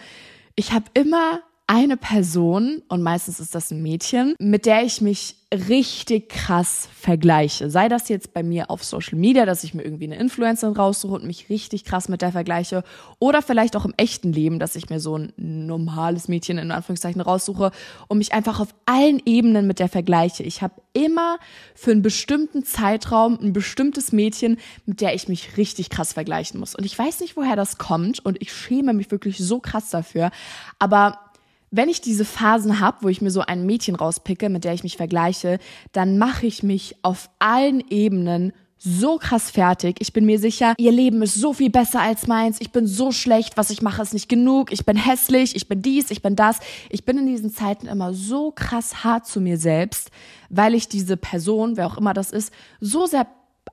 [0.56, 5.38] Ich habe immer eine Person, und meistens ist das ein Mädchen, mit der ich mich
[5.54, 7.70] richtig krass vergleiche.
[7.70, 11.14] Sei das jetzt bei mir auf Social Media, dass ich mir irgendwie eine Influencerin raussuche
[11.14, 12.84] und mich richtig krass mit der vergleiche.
[13.20, 17.22] Oder vielleicht auch im echten Leben, dass ich mir so ein normales Mädchen in Anführungszeichen
[17.22, 17.72] raussuche
[18.10, 20.44] und mich einfach auf allen Ebenen mit der vergleiche.
[20.44, 21.38] Ich habe immer
[21.74, 26.76] für einen bestimmten Zeitraum ein bestimmtes Mädchen, mit der ich mich richtig krass vergleichen muss.
[26.76, 30.32] Und ich weiß nicht, woher das kommt und ich schäme mich wirklich so krass dafür.
[30.78, 31.31] Aber
[31.72, 34.84] wenn ich diese Phasen habe, wo ich mir so ein Mädchen rauspicke, mit der ich
[34.84, 35.58] mich vergleiche,
[35.94, 38.52] dann mache ich mich auf allen Ebenen
[38.84, 39.98] so krass fertig.
[40.00, 42.60] Ich bin mir sicher, ihr Leben ist so viel besser als meins.
[42.60, 44.74] Ich bin so schlecht, was ich mache ist nicht genug.
[44.74, 46.60] Ich bin hässlich, ich bin dies, ich bin das.
[46.90, 50.10] Ich bin in diesen Zeiten immer so krass hart zu mir selbst,
[50.50, 53.28] weil ich diese Person, wer auch immer das ist, so sehr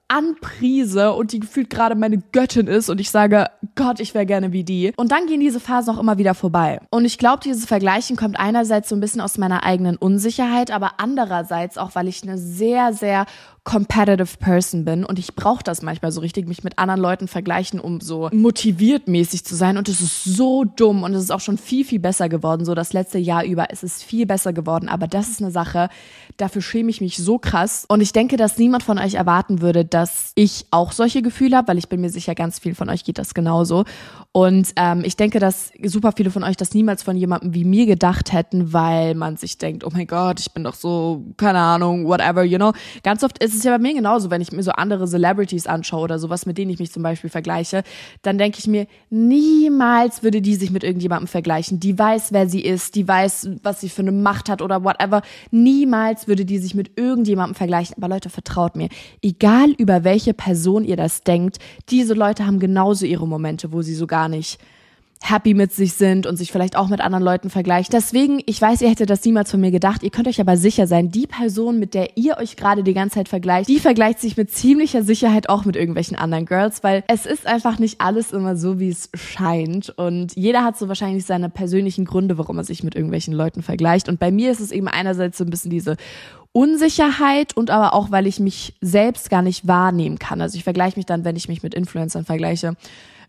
[0.09, 4.53] anpriese und die gefühlt gerade meine Göttin ist und ich sage, Gott, ich wäre gerne
[4.53, 4.93] wie die.
[4.97, 6.81] Und dann gehen diese Phasen auch immer wieder vorbei.
[6.91, 10.93] Und ich glaube, dieses Vergleichen kommt einerseits so ein bisschen aus meiner eigenen Unsicherheit, aber
[10.99, 13.27] andererseits auch, weil ich eine sehr, sehr
[13.69, 17.81] competitive Person bin und ich brauche das manchmal so richtig, mich mit anderen Leuten vergleichen,
[17.81, 21.41] um so motiviert mäßig zu sein und es ist so dumm und es ist auch
[21.41, 24.89] schon viel, viel besser geworden, so das letzte Jahr über, es ist viel besser geworden,
[24.89, 25.91] aber das ist eine Sache,
[26.39, 29.85] dafür schäme ich mich so krass und ich denke, dass niemand von euch erwarten würde,
[29.85, 29.98] dass
[30.35, 33.19] ich auch solche Gefühle habe, weil ich bin mir sicher, ganz viel von euch geht
[33.19, 33.85] das genauso
[34.33, 37.87] und ähm, ich denke, dass super viele von euch das niemals von jemandem wie mir
[37.87, 42.07] gedacht hätten, weil man sich denkt, oh mein Gott, ich bin doch so, keine Ahnung,
[42.07, 42.73] whatever, you know.
[43.03, 46.03] Ganz oft ist es ja bei mir genauso, wenn ich mir so andere Celebrities anschaue
[46.03, 47.83] oder sowas, mit denen ich mich zum Beispiel vergleiche,
[48.23, 51.81] dann denke ich mir, niemals würde die sich mit irgendjemandem vergleichen.
[51.81, 55.23] Die weiß, wer sie ist, die weiß, was sie für eine Macht hat oder whatever.
[55.51, 57.97] Niemals würde die sich mit irgendjemandem vergleichen.
[57.97, 58.89] Aber Leute, vertraut mir,
[59.23, 63.95] egal über welche Person ihr das denkt, diese Leute haben genauso ihre Momente, wo sie
[63.95, 64.59] so gar nicht
[65.21, 67.93] happy mit sich sind und sich vielleicht auch mit anderen Leuten vergleicht.
[67.93, 70.03] Deswegen, ich weiß, ihr hättet das niemals von mir gedacht.
[70.03, 73.17] Ihr könnt euch aber sicher sein, die Person, mit der ihr euch gerade die ganze
[73.17, 77.27] Zeit vergleicht, die vergleicht sich mit ziemlicher Sicherheit auch mit irgendwelchen anderen Girls, weil es
[77.27, 79.91] ist einfach nicht alles immer so, wie es scheint.
[79.91, 84.09] Und jeder hat so wahrscheinlich seine persönlichen Gründe, warum er sich mit irgendwelchen Leuten vergleicht.
[84.09, 85.97] Und bei mir ist es eben einerseits so ein bisschen diese
[86.59, 90.41] Unsicherheit und aber auch, weil ich mich selbst gar nicht wahrnehmen kann.
[90.41, 92.75] Also ich vergleiche mich dann, wenn ich mich mit Influencern vergleiche,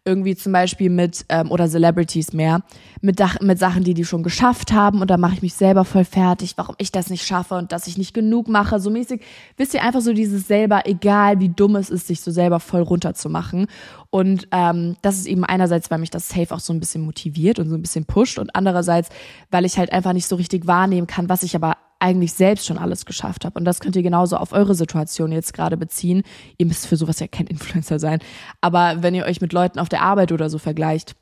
[0.04, 2.64] irgendwie zum Beispiel mit, ähm, oder Celebrities mehr,
[3.02, 6.06] mit, mit Sachen, die die schon geschafft haben und da mache ich mich selber voll
[6.06, 9.22] fertig, warum ich das nicht schaffe und dass ich nicht genug mache, so mäßig.
[9.58, 12.82] Wisst ihr, einfach so dieses selber, egal wie dumm es ist, sich so selber voll
[12.82, 13.68] runterzumachen.
[14.10, 17.60] Und ähm, das ist eben einerseits, weil mich das Safe auch so ein bisschen motiviert
[17.60, 19.10] und so ein bisschen pusht und andererseits,
[19.52, 22.78] weil ich halt einfach nicht so richtig wahrnehmen kann, was ich aber eigentlich selbst schon
[22.78, 23.60] alles geschafft habe.
[23.60, 26.24] Und das könnt ihr genauso auf eure Situation jetzt gerade beziehen.
[26.58, 28.20] Ihr müsst für sowas ja kein Influencer sein.
[28.62, 31.16] Aber wenn ihr euch mit Leuten auf der Arbeit oder so vergleicht,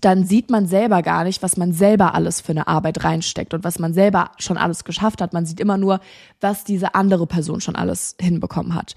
[0.00, 3.64] dann sieht man selber gar nicht, was man selber alles für eine Arbeit reinsteckt und
[3.64, 5.32] was man selber schon alles geschafft hat.
[5.32, 6.00] Man sieht immer nur,
[6.40, 8.94] was diese andere Person schon alles hinbekommen hat.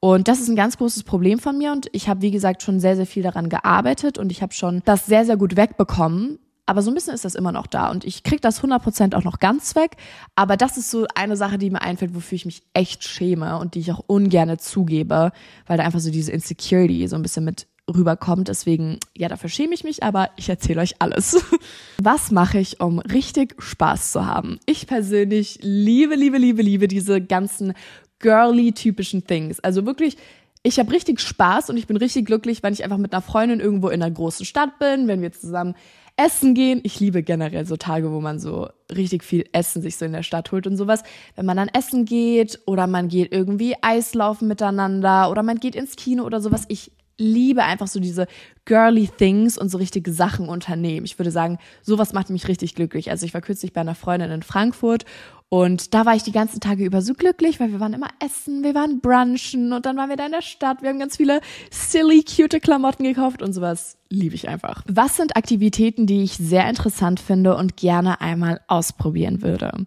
[0.00, 2.78] Und das ist ein ganz großes Problem von mir und ich habe, wie gesagt, schon
[2.78, 6.38] sehr, sehr viel daran gearbeitet und ich habe schon das sehr, sehr gut wegbekommen.
[6.66, 9.24] Aber so ein bisschen ist das immer noch da und ich krieg das 100% auch
[9.24, 9.96] noch ganz weg.
[10.34, 13.74] Aber das ist so eine Sache, die mir einfällt, wofür ich mich echt schäme und
[13.74, 15.32] die ich auch ungerne zugebe,
[15.66, 18.48] weil da einfach so diese Insecurity so ein bisschen mit rüberkommt.
[18.48, 21.44] Deswegen, ja, dafür schäme ich mich, aber ich erzähle euch alles.
[22.02, 24.58] Was mache ich, um richtig Spaß zu haben?
[24.64, 27.74] Ich persönlich liebe, liebe, liebe, liebe diese ganzen
[28.20, 29.60] girly typischen Things.
[29.60, 30.16] Also wirklich
[30.66, 33.60] ich habe richtig Spaß und ich bin richtig glücklich, wenn ich einfach mit einer Freundin
[33.60, 35.74] irgendwo in einer großen Stadt bin, wenn wir zusammen
[36.16, 36.80] essen gehen.
[36.84, 40.22] Ich liebe generell so Tage, wo man so richtig viel Essen sich so in der
[40.22, 41.02] Stadt holt und sowas.
[41.34, 45.96] Wenn man dann essen geht oder man geht irgendwie Eislaufen miteinander oder man geht ins
[45.96, 46.64] Kino oder sowas.
[46.68, 48.26] Ich liebe einfach so diese
[48.64, 51.06] girly things und so richtige Sachen unternehmen.
[51.06, 53.10] Ich würde sagen, sowas macht mich richtig glücklich.
[53.10, 55.04] Also ich war kürzlich bei einer Freundin in Frankfurt
[55.48, 58.64] und da war ich die ganzen Tage über so glücklich, weil wir waren immer essen,
[58.64, 60.82] wir waren brunchen und dann waren wir da in der Stadt.
[60.82, 64.82] Wir haben ganz viele silly, cute Klamotten gekauft und sowas liebe ich einfach.
[64.88, 69.86] Was sind Aktivitäten, die ich sehr interessant finde und gerne einmal ausprobieren würde?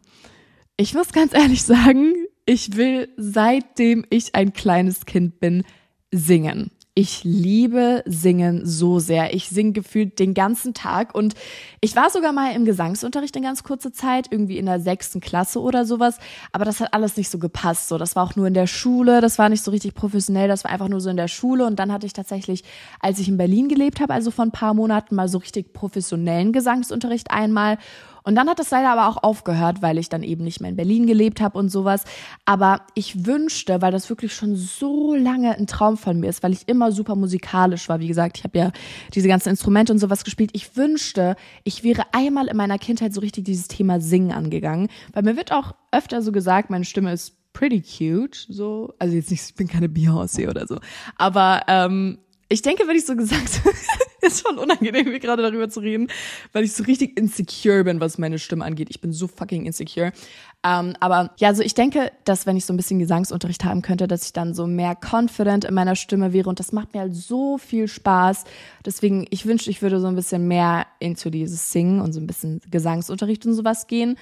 [0.77, 2.13] Ich muss ganz ehrlich sagen,
[2.45, 5.63] ich will seitdem ich ein kleines Kind bin
[6.11, 6.71] singen.
[6.99, 9.35] Ich liebe Singen so sehr.
[9.35, 11.35] Ich singe gefühlt den ganzen Tag und
[11.79, 15.61] ich war sogar mal im Gesangsunterricht in ganz kurzer Zeit, irgendwie in der sechsten Klasse
[15.61, 16.17] oder sowas.
[16.53, 17.87] Aber das hat alles nicht so gepasst.
[17.87, 19.21] So, das war auch nur in der Schule.
[19.21, 20.47] Das war nicht so richtig professionell.
[20.47, 21.67] Das war einfach nur so in der Schule.
[21.67, 22.63] Und dann hatte ich tatsächlich,
[22.99, 26.51] als ich in Berlin gelebt habe, also vor ein paar Monaten mal so richtig professionellen
[26.51, 27.77] Gesangsunterricht einmal.
[28.27, 30.75] Und dann hat das leider aber auch aufgehört, weil ich dann eben nicht mehr in
[30.75, 32.03] Berlin gelebt habe und sowas.
[32.43, 36.51] Aber ich wünschte, weil das wirklich schon so lange ein Traum von mir ist, weil
[36.51, 38.01] ich immer super musikalisch war.
[38.01, 38.71] Wie gesagt, ich habe ja
[39.13, 40.49] diese ganzen Instrumente und sowas gespielt.
[40.51, 44.89] Ich wünschte, ich wäre einmal in meiner Kindheit so richtig dieses Thema Singen angegangen.
[45.13, 48.45] Weil mir wird auch öfter so gesagt, meine Stimme ist pretty cute.
[48.49, 50.79] So, also jetzt nicht, ich bin keine Beyoncé oder so.
[51.15, 52.17] Aber ähm,
[52.49, 53.61] ich denke, wenn ich so gesagt
[54.21, 56.07] ist schon unangenehm, mir gerade darüber zu reden,
[56.53, 58.87] weil ich so richtig insecure bin, was meine Stimme angeht.
[58.89, 60.11] Ich bin so fucking insecure.
[60.63, 64.07] Ähm, aber ja, also ich denke, dass wenn ich so ein bisschen Gesangsunterricht haben könnte,
[64.07, 67.15] dass ich dann so mehr confident in meiner Stimme wäre und das macht mir halt
[67.15, 68.45] so viel Spaß.
[68.85, 72.27] Deswegen, ich wünschte, ich würde so ein bisschen mehr into dieses Singen und so ein
[72.27, 74.17] bisschen Gesangsunterricht und sowas gehen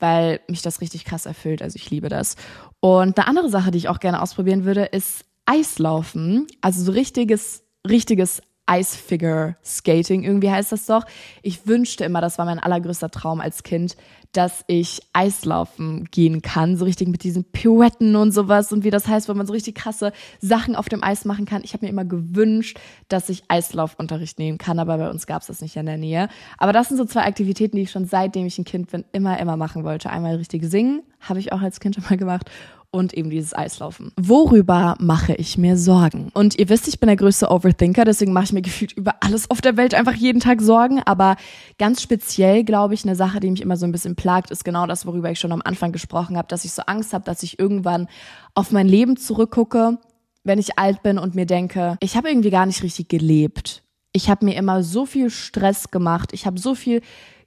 [0.00, 1.60] weil mich das richtig krass erfüllt.
[1.60, 2.36] Also ich liebe das.
[2.78, 6.46] Und eine andere Sache, die ich auch gerne ausprobieren würde, ist Eislaufen.
[6.60, 11.04] Also so richtiges richtiges Ice-Figure Skating, irgendwie heißt das doch.
[11.42, 13.96] Ich wünschte immer, das war mein allergrößter Traum als Kind,
[14.32, 19.08] dass ich Eislaufen gehen kann, so richtig mit diesen Pirouetten und sowas und wie das
[19.08, 21.62] heißt, wenn man so richtig krasse Sachen auf dem Eis machen kann.
[21.64, 25.48] Ich habe mir immer gewünscht, dass ich Eislaufunterricht nehmen kann, aber bei uns gab es
[25.48, 26.28] das nicht in der Nähe.
[26.58, 29.40] Aber das sind so zwei Aktivitäten, die ich schon seitdem ich ein Kind bin, immer,
[29.40, 30.10] immer machen wollte.
[30.10, 32.50] Einmal richtig singen, habe ich auch als Kind immer gemacht
[32.90, 34.12] und eben dieses Eislaufen.
[34.18, 36.30] Worüber mache ich mir Sorgen?
[36.32, 39.50] Und ihr wisst, ich bin der größte Overthinker, deswegen mache ich mir gefühlt über alles
[39.50, 41.00] auf der Welt einfach jeden Tag Sorgen.
[41.04, 41.36] Aber
[41.78, 44.86] ganz speziell, glaube ich, eine Sache, die mich immer so ein bisschen plagt, ist genau
[44.86, 47.58] das, worüber ich schon am Anfang gesprochen habe, dass ich so Angst habe, dass ich
[47.58, 48.08] irgendwann
[48.54, 49.98] auf mein Leben zurückgucke,
[50.44, 53.82] wenn ich alt bin und mir denke, ich habe irgendwie gar nicht richtig gelebt.
[54.12, 56.32] Ich habe mir immer so viel Stress gemacht.
[56.32, 57.02] Ich habe so viel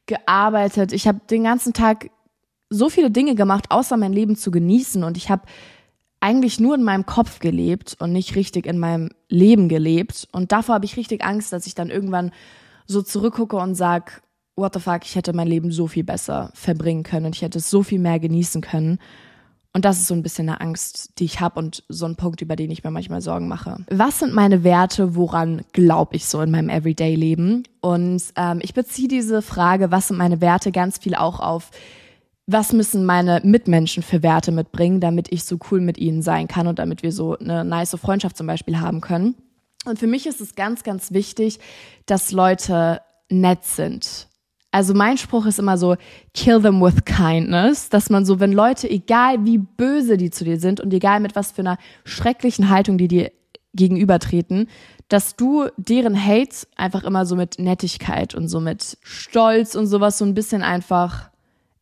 [0.05, 0.93] gearbeitet.
[0.93, 2.11] Ich habe den ganzen Tag
[2.71, 5.03] so viele Dinge gemacht, außer mein Leben zu genießen.
[5.03, 5.43] Und ich habe
[6.21, 10.27] eigentlich nur in meinem Kopf gelebt und nicht richtig in meinem Leben gelebt.
[10.31, 12.31] Und davor habe ich richtig Angst, dass ich dann irgendwann
[12.87, 14.23] so zurückgucke und sag,
[14.55, 17.57] what the fuck, ich hätte mein Leben so viel besser verbringen können und ich hätte
[17.57, 18.99] es so viel mehr genießen können.
[19.73, 22.41] Und das ist so ein bisschen eine Angst, die ich habe und so ein Punkt,
[22.41, 23.77] über den ich mir manchmal Sorgen mache.
[23.89, 25.15] Was sind meine Werte?
[25.15, 27.63] Woran glaube ich so in meinem Everyday-Leben?
[27.79, 31.71] Und ähm, ich beziehe diese Frage, was sind meine Werte, ganz viel auch auf
[32.51, 36.67] was müssen meine Mitmenschen für Werte mitbringen, damit ich so cool mit ihnen sein kann
[36.67, 39.35] und damit wir so eine nice Freundschaft zum Beispiel haben können.
[39.85, 41.59] Und für mich ist es ganz, ganz wichtig,
[42.05, 44.27] dass Leute nett sind.
[44.71, 45.97] Also mein Spruch ist immer so,
[46.33, 50.59] kill them with kindness, dass man so, wenn Leute, egal wie böse die zu dir
[50.59, 53.31] sind und egal mit was für einer schrecklichen Haltung die dir
[53.73, 54.69] gegenübertreten,
[55.09, 60.17] dass du deren Hate einfach immer so mit Nettigkeit und so mit Stolz und sowas
[60.17, 61.31] so ein bisschen einfach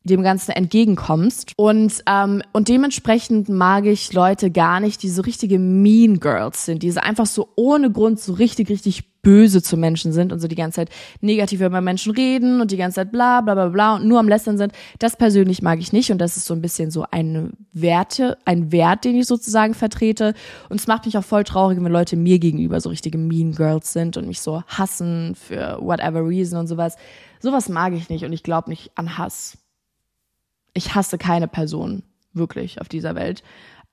[0.03, 1.53] dem Ganzen entgegenkommst.
[1.57, 6.83] Und, ähm, und dementsprechend mag ich Leute gar nicht, die so richtige Mean Girls sind,
[6.83, 10.47] die so einfach so ohne Grund so richtig, richtig böse zu Menschen sind und so
[10.47, 13.95] die ganze Zeit negativ über Menschen reden und die ganze Zeit bla bla bla bla
[13.95, 14.71] und nur am Lästern sind.
[14.99, 18.71] Das persönlich mag ich nicht und das ist so ein bisschen so eine Werte, ein
[18.71, 20.33] Wert, den ich sozusagen vertrete.
[20.69, 23.91] Und es macht mich auch voll traurig, wenn Leute mir gegenüber so richtige Mean Girls
[23.91, 26.95] sind und mich so hassen für whatever reason und sowas.
[27.41, 29.57] Sowas mag ich nicht und ich glaube nicht an Hass
[30.79, 33.43] ich hasse keine Person wirklich auf dieser Welt.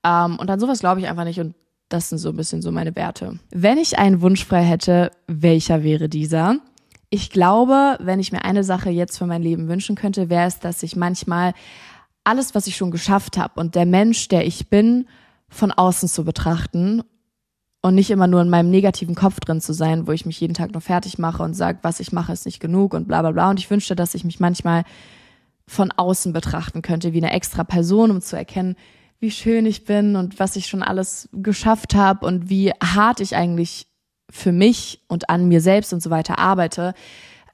[0.04, 1.54] Ähm, und an sowas glaube ich einfach nicht und
[1.88, 3.38] das sind so ein bisschen so meine Werte.
[3.50, 6.56] Wenn ich einen Wunsch frei hätte, welcher wäre dieser?
[7.10, 10.58] Ich glaube, wenn ich mir eine Sache jetzt für mein Leben wünschen könnte, wäre es,
[10.58, 11.54] dass ich manchmal
[12.24, 15.06] alles, was ich schon geschafft habe und der Mensch, der ich bin,
[15.48, 17.02] von außen zu betrachten
[17.82, 20.54] und nicht immer nur in meinem negativen Kopf drin zu sein, wo ich mich jeden
[20.54, 23.30] Tag nur fertig mache und sage, was ich mache, ist nicht genug und bla bla
[23.30, 23.50] bla.
[23.50, 24.82] Und ich wünschte, dass ich mich manchmal
[25.68, 28.76] von außen betrachten könnte, wie eine extra Person, um zu erkennen,
[29.18, 33.34] wie schön ich bin und was ich schon alles geschafft habe und wie hart ich
[33.34, 33.86] eigentlich
[34.30, 36.94] für mich und an mir selbst und so weiter arbeite.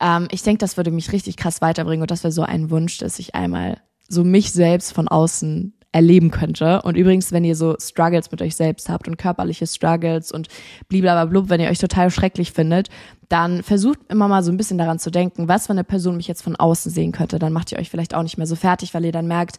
[0.01, 2.99] Ähm, ich denke, das würde mich richtig krass weiterbringen und das wäre so ein Wunsch,
[2.99, 6.83] dass ich einmal so mich selbst von außen erleben könnte.
[6.83, 10.49] Und übrigens, wenn ihr so Struggles mit euch selbst habt und körperliche Struggles und
[10.89, 12.89] bliblablub, wenn ihr euch total schrecklich findet,
[13.29, 16.29] dann versucht immer mal so ein bisschen daran zu denken, was für eine Person mich
[16.29, 17.39] jetzt von außen sehen könnte.
[17.39, 19.59] Dann macht ihr euch vielleicht auch nicht mehr so fertig, weil ihr dann merkt,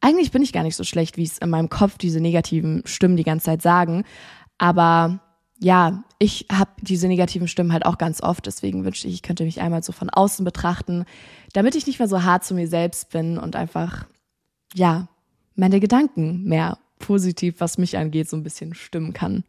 [0.00, 3.16] eigentlich bin ich gar nicht so schlecht, wie es in meinem Kopf diese negativen Stimmen
[3.16, 4.04] die ganze Zeit sagen.
[4.58, 5.20] Aber
[5.58, 8.46] ja, ich habe diese negativen Stimmen halt auch ganz oft.
[8.46, 11.04] Deswegen wünschte ich, ich könnte mich einmal so von außen betrachten,
[11.52, 14.06] damit ich nicht mehr so hart zu mir selbst bin und einfach,
[14.74, 15.08] ja,
[15.60, 19.44] meine Gedanken mehr positiv, was mich angeht, so ein bisschen stimmen kann.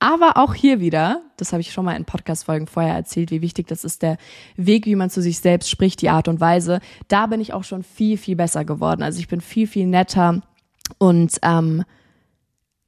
[0.00, 3.66] Aber auch hier wieder, das habe ich schon mal in Podcast-Folgen vorher erzählt, wie wichtig
[3.66, 4.16] das ist, der
[4.56, 6.78] Weg, wie man zu sich selbst spricht, die Art und Weise.
[7.08, 9.02] Da bin ich auch schon viel, viel besser geworden.
[9.02, 10.40] Also ich bin viel, viel netter
[10.98, 11.82] und ähm,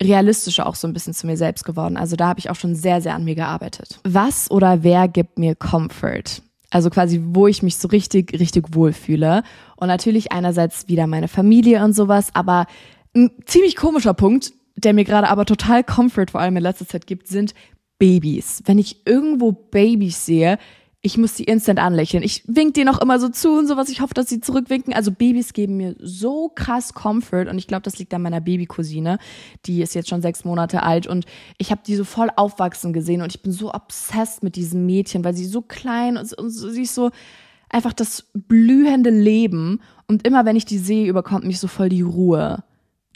[0.01, 1.97] realistischer auch so ein bisschen zu mir selbst geworden.
[1.97, 3.99] Also da habe ich auch schon sehr, sehr an mir gearbeitet.
[4.05, 6.43] Was oder wer gibt mir Comfort?
[6.71, 9.43] Also quasi, wo ich mich so richtig, richtig wohlfühle.
[9.77, 12.67] Und natürlich einerseits wieder meine Familie und sowas, aber
[13.15, 17.07] ein ziemlich komischer Punkt, der mir gerade aber total Comfort vor allem in letzter Zeit
[17.07, 17.55] gibt, sind
[17.99, 18.63] Babys.
[18.67, 20.59] Wenn ich irgendwo Babys sehe,
[21.03, 22.23] ich muss die instant anlächeln.
[22.23, 23.89] Ich wink denen auch immer so zu und sowas.
[23.89, 24.93] Ich hoffe, dass sie zurückwinken.
[24.93, 29.19] Also Babys geben mir so krass Comfort und ich glaube, das liegt an meiner Babycousine.
[29.65, 31.25] Die ist jetzt schon sechs Monate alt und
[31.57, 35.25] ich habe die so voll aufwachsen gesehen und ich bin so obsessed mit diesem Mädchen,
[35.25, 37.11] weil sie so klein und, und sie ist so
[37.71, 42.03] einfach das blühende Leben und immer wenn ich die sehe, überkommt mich so voll die
[42.03, 42.63] Ruhe.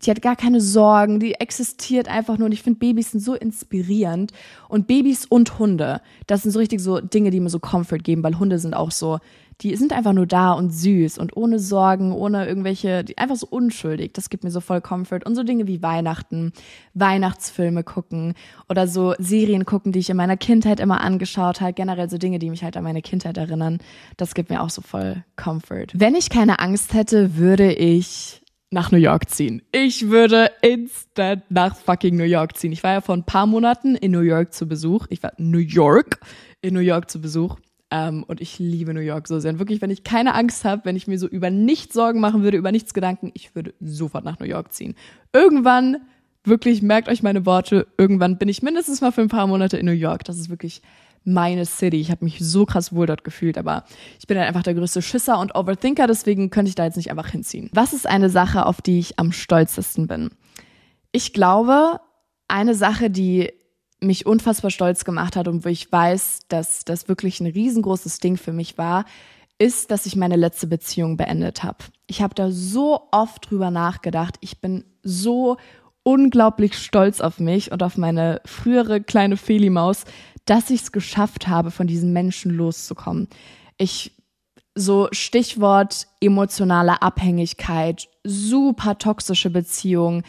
[0.03, 2.47] Die hat gar keine Sorgen, die existiert einfach nur.
[2.47, 4.33] Und ich finde, Babys sind so inspirierend.
[4.69, 8.23] Und Babys und Hunde, das sind so richtig so Dinge, die mir so Comfort geben,
[8.23, 9.19] weil Hunde sind auch so,
[9.61, 13.47] die sind einfach nur da und süß und ohne Sorgen, ohne irgendwelche, die, einfach so
[13.49, 14.13] unschuldig.
[14.13, 15.21] Das gibt mir so voll Comfort.
[15.25, 16.53] Und so Dinge wie Weihnachten,
[16.95, 18.35] Weihnachtsfilme gucken
[18.69, 21.73] oder so Serien gucken, die ich in meiner Kindheit immer angeschaut habe.
[21.73, 23.79] Generell so Dinge, die mich halt an meine Kindheit erinnern.
[24.17, 25.87] Das gibt mir auch so voll Comfort.
[25.95, 28.44] Wenn ich keine Angst hätte, würde ich
[28.75, 29.63] nach New York ziehen.
[29.73, 32.73] Ich würde instant nach fucking New York ziehen.
[32.73, 35.07] Ich war ja vor ein paar Monaten in New York zu Besuch.
[35.09, 36.21] Ich war New York
[36.61, 37.57] in New York zu Besuch.
[37.91, 39.53] Ähm, und ich liebe New York so sehr.
[39.53, 42.43] Und wirklich, wenn ich keine Angst habe, wenn ich mir so über nichts Sorgen machen
[42.43, 44.97] würde, über nichts Gedanken, ich würde sofort nach New York ziehen.
[45.33, 45.99] Irgendwann,
[46.43, 49.87] wirklich, merkt euch meine Worte, irgendwann bin ich mindestens mal für ein paar Monate in
[49.87, 50.25] New York.
[50.25, 50.83] Das ist wirklich
[51.25, 52.01] meine City.
[52.01, 53.85] Ich habe mich so krass wohl dort gefühlt, aber
[54.19, 57.11] ich bin halt einfach der größte Schisser und Overthinker, deswegen könnte ich da jetzt nicht
[57.11, 57.71] einfach hinziehen.
[57.73, 60.31] Was ist eine Sache, auf die ich am stolzesten bin?
[61.13, 62.01] Ich glaube,
[62.49, 63.53] eine Sache, die
[64.01, 68.37] mich unfassbar stolz gemacht hat und wo ich weiß, dass das wirklich ein riesengroßes Ding
[68.37, 69.05] für mich war,
[69.59, 71.79] ist, dass ich meine letzte Beziehung beendet habe.
[72.07, 74.37] Ich habe da so oft drüber nachgedacht.
[74.41, 75.57] Ich bin so
[76.03, 80.05] unglaublich stolz auf mich und auf meine frühere kleine Feli-Maus,
[80.45, 83.29] dass ich es geschafft habe, von diesen Menschen loszukommen.
[83.77, 84.13] Ich
[84.75, 90.23] so Stichwort emotionale Abhängigkeit, super toxische Beziehung,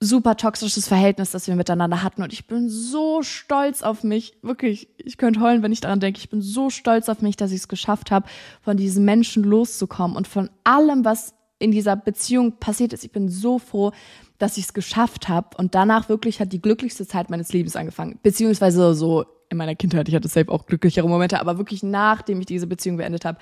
[0.00, 2.22] super toxisches Verhältnis, das wir miteinander hatten.
[2.22, 4.36] Und ich bin so stolz auf mich.
[4.42, 6.18] Wirklich, ich könnte heulen, wenn ich daran denke.
[6.18, 8.28] Ich bin so stolz auf mich, dass ich es geschafft habe,
[8.60, 13.04] von diesen Menschen loszukommen und von allem, was in dieser Beziehung passiert ist.
[13.04, 13.92] Ich bin so froh,
[14.36, 15.56] dass ich es geschafft habe.
[15.56, 18.18] Und danach wirklich hat die glücklichste Zeit meines Lebens angefangen.
[18.22, 19.24] Beziehungsweise so
[19.56, 22.98] in meiner Kindheit, ich hatte safe auch glücklichere Momente, aber wirklich nachdem ich diese Beziehung
[22.98, 23.38] beendet habe,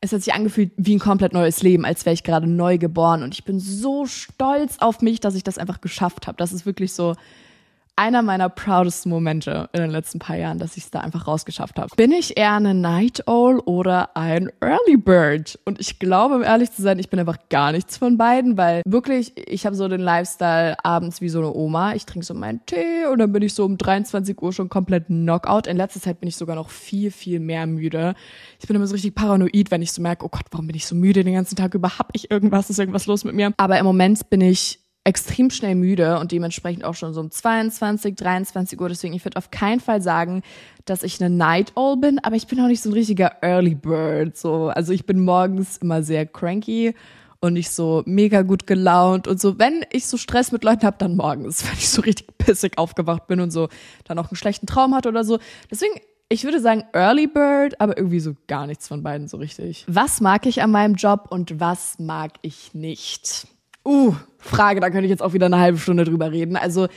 [0.00, 3.22] es hat sich angefühlt wie ein komplett neues Leben, als wäre ich gerade neu geboren.
[3.24, 6.36] Und ich bin so stolz auf mich, dass ich das einfach geschafft habe.
[6.36, 7.16] Das ist wirklich so
[7.98, 11.78] einer meiner proudest Momente in den letzten paar Jahren, dass ich es da einfach rausgeschafft
[11.78, 11.88] habe.
[11.96, 15.58] Bin ich eher eine Night Owl oder ein Early Bird?
[15.64, 18.82] Und ich glaube, um ehrlich zu sein, ich bin einfach gar nichts von beiden, weil
[18.86, 21.94] wirklich, ich habe so den Lifestyle abends wie so eine Oma.
[21.94, 25.06] Ich trinke so meinen Tee und dann bin ich so um 23 Uhr schon komplett
[25.06, 25.66] Knockout.
[25.66, 28.14] In letzter Zeit bin ich sogar noch viel, viel mehr müde.
[28.60, 30.86] Ich bin immer so richtig paranoid, wenn ich so merke, oh Gott, warum bin ich
[30.86, 31.98] so müde den ganzen Tag über?
[31.98, 32.70] Hab ich irgendwas?
[32.70, 33.52] Ist irgendwas los mit mir?
[33.56, 34.78] Aber im Moment bin ich
[35.08, 38.90] extrem schnell müde und dementsprechend auch schon so um 22, 23 Uhr.
[38.90, 40.42] Deswegen, ich würde auf keinen Fall sagen,
[40.84, 43.74] dass ich eine Night Owl bin, aber ich bin auch nicht so ein richtiger Early
[43.74, 44.36] Bird.
[44.36, 46.94] So, also ich bin morgens immer sehr cranky
[47.40, 49.58] und nicht so mega gut gelaunt und so.
[49.58, 53.26] Wenn ich so Stress mit Leuten habe, dann morgens, wenn ich so richtig pissig aufgewacht
[53.28, 53.70] bin und so
[54.04, 55.38] dann auch einen schlechten Traum hatte oder so.
[55.70, 55.94] Deswegen,
[56.28, 59.86] ich würde sagen Early Bird, aber irgendwie so gar nichts von beiden so richtig.
[59.88, 63.46] Was mag ich an meinem Job und was mag ich nicht?
[63.88, 66.56] Uh, Frage, da könnte ich jetzt auch wieder eine halbe Stunde drüber reden.
[66.56, 66.88] Also,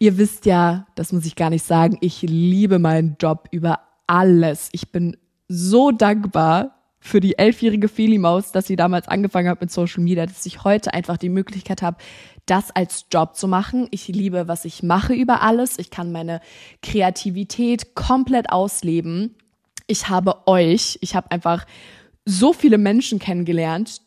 [0.00, 3.78] ihr wisst ja, das muss ich gar nicht sagen, ich liebe meinen Job über
[4.08, 4.68] alles.
[4.72, 10.02] Ich bin so dankbar für die elfjährige Feli-Maus, dass sie damals angefangen hat mit Social
[10.02, 11.98] Media, dass ich heute einfach die Möglichkeit habe,
[12.46, 13.86] das als Job zu machen.
[13.92, 15.78] Ich liebe, was ich mache über alles.
[15.78, 16.40] Ich kann meine
[16.82, 19.36] Kreativität komplett ausleben.
[19.86, 21.64] Ich habe euch, ich habe einfach
[22.24, 24.02] so viele Menschen kennengelernt,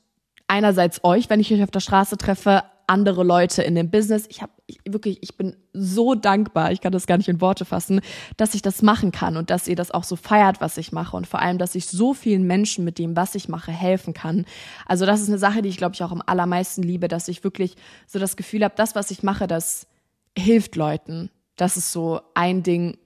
[0.48, 4.26] einerseits euch, wenn ich euch auf der Straße treffe, andere Leute in dem Business.
[4.30, 4.52] Ich habe
[4.86, 8.02] wirklich, ich bin so dankbar, ich kann das gar nicht in Worte fassen,
[8.38, 11.16] dass ich das machen kann und dass ihr das auch so feiert, was ich mache
[11.16, 14.46] und vor allem, dass ich so vielen Menschen mit dem, was ich mache, helfen kann.
[14.86, 17.44] Also das ist eine Sache, die ich glaube ich auch am allermeisten liebe, dass ich
[17.44, 17.76] wirklich
[18.06, 19.88] so das Gefühl habe, das, was ich mache, das
[20.38, 21.30] hilft Leuten.
[21.56, 22.98] Das ist so ein Ding,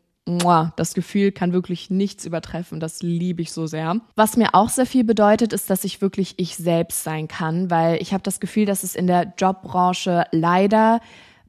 [0.76, 2.80] das Gefühl kann wirklich nichts übertreffen.
[2.80, 4.00] Das liebe ich so sehr.
[4.16, 8.02] Was mir auch sehr viel bedeutet, ist, dass ich wirklich ich selbst sein kann, weil
[8.02, 11.00] ich habe das Gefühl, dass es in der Jobbranche leider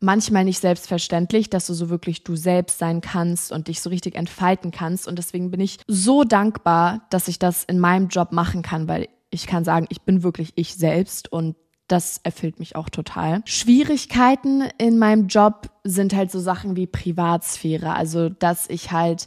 [0.00, 4.14] manchmal nicht selbstverständlich, dass du so wirklich du selbst sein kannst und dich so richtig
[4.14, 5.08] entfalten kannst.
[5.08, 9.08] Und deswegen bin ich so dankbar, dass ich das in meinem Job machen kann, weil
[9.30, 11.56] ich kann sagen, ich bin wirklich ich selbst und
[11.88, 13.42] das erfüllt mich auch total.
[13.44, 17.94] Schwierigkeiten in meinem Job sind halt so Sachen wie Privatsphäre.
[17.94, 19.26] Also, dass ich halt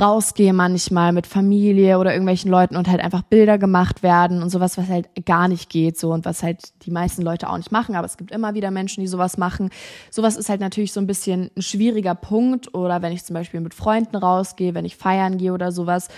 [0.00, 4.78] rausgehe manchmal mit Familie oder irgendwelchen Leuten und halt einfach Bilder gemacht werden und sowas,
[4.78, 7.96] was halt gar nicht geht so und was halt die meisten Leute auch nicht machen,
[7.96, 9.70] aber es gibt immer wieder Menschen, die sowas machen.
[10.10, 13.60] Sowas ist halt natürlich so ein bisschen ein schwieriger Punkt oder wenn ich zum Beispiel
[13.60, 16.08] mit Freunden rausgehe, wenn ich feiern gehe oder sowas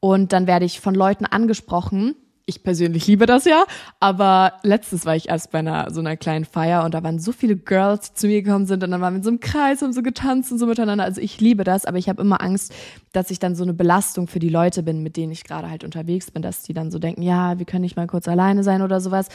[0.00, 2.14] und dann werde ich von Leuten angesprochen,
[2.48, 3.64] ich persönlich liebe das ja,
[4.00, 7.30] aber letztes war ich erst bei einer so einer kleinen Feier und da waren so
[7.30, 9.82] viele Girls, die zu mir gekommen sind und dann waren wir in so einem Kreis
[9.82, 11.04] und so getanzt und so miteinander.
[11.04, 12.74] Also ich liebe das, aber ich habe immer Angst,
[13.12, 15.84] dass ich dann so eine Belastung für die Leute bin, mit denen ich gerade halt
[15.84, 18.80] unterwegs bin, dass die dann so denken, ja, wir können nicht mal kurz alleine sein
[18.80, 19.28] oder sowas.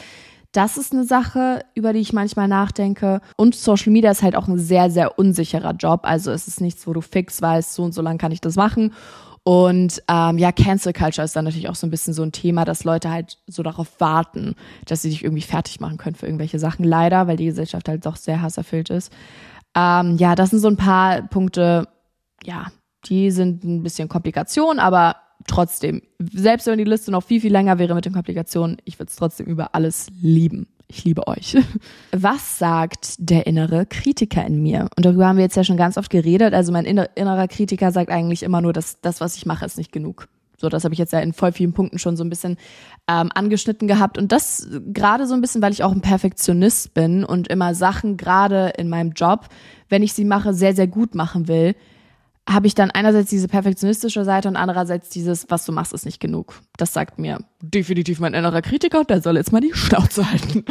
[0.50, 3.20] Das ist eine Sache, über die ich manchmal nachdenke.
[3.36, 6.00] Und Social Media ist halt auch ein sehr, sehr unsicherer Job.
[6.04, 8.54] Also es ist nichts, wo du fix weißt, so und so lang kann ich das
[8.54, 8.92] machen.
[9.46, 12.64] Und ähm, ja, Cancel Culture ist dann natürlich auch so ein bisschen so ein Thema,
[12.64, 14.54] dass Leute halt so darauf warten,
[14.86, 16.82] dass sie sich irgendwie fertig machen können für irgendwelche Sachen.
[16.84, 19.12] Leider, weil die Gesellschaft halt doch sehr hasserfüllt ist.
[19.76, 21.86] Ähm, ja, das sind so ein paar Punkte,
[22.42, 22.72] ja,
[23.04, 25.16] die sind ein bisschen Komplikation, aber
[25.46, 29.10] trotzdem, selbst wenn die Liste noch viel, viel länger wäre mit den Komplikationen, ich würde
[29.10, 30.68] es trotzdem über alles lieben.
[30.86, 31.56] Ich liebe euch.
[32.12, 34.88] Was sagt der innere Kritiker in mir?
[34.96, 36.54] Und darüber haben wir jetzt ja schon ganz oft geredet.
[36.54, 39.92] Also mein innerer Kritiker sagt eigentlich immer nur, dass das, was ich mache, ist nicht
[39.92, 40.28] genug.
[40.56, 42.56] So, das habe ich jetzt ja in voll vielen Punkten schon so ein bisschen
[43.08, 44.18] ähm, angeschnitten gehabt.
[44.18, 48.16] Und das gerade so ein bisschen, weil ich auch ein Perfektionist bin und immer Sachen
[48.16, 49.48] gerade in meinem Job,
[49.88, 51.74] wenn ich sie mache, sehr, sehr gut machen will,
[52.48, 56.20] habe ich dann einerseits diese perfektionistische Seite und andererseits dieses, was du machst, ist nicht
[56.20, 56.60] genug.
[56.76, 60.64] Das sagt mir definitiv mein innerer Kritiker, der soll jetzt mal die Schnauze halten.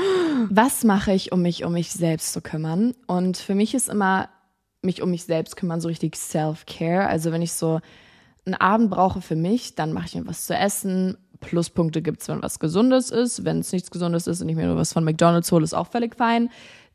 [0.50, 2.94] Was mache ich, um mich um mich selbst zu kümmern?
[3.08, 4.30] Und für mich ist immer
[4.84, 7.08] mich um mich selbst kümmern so richtig Self-Care.
[7.08, 7.80] Also wenn ich so
[8.46, 11.18] einen Abend brauche für mich, dann mache ich mir was zu essen.
[11.40, 13.46] Pluspunkte gibt's, wenn was Gesundes ist.
[13.46, 15.88] Wenn es nichts Gesundes ist und ich mir nur was von McDonald's hole, ist auch
[15.88, 16.50] völlig fein.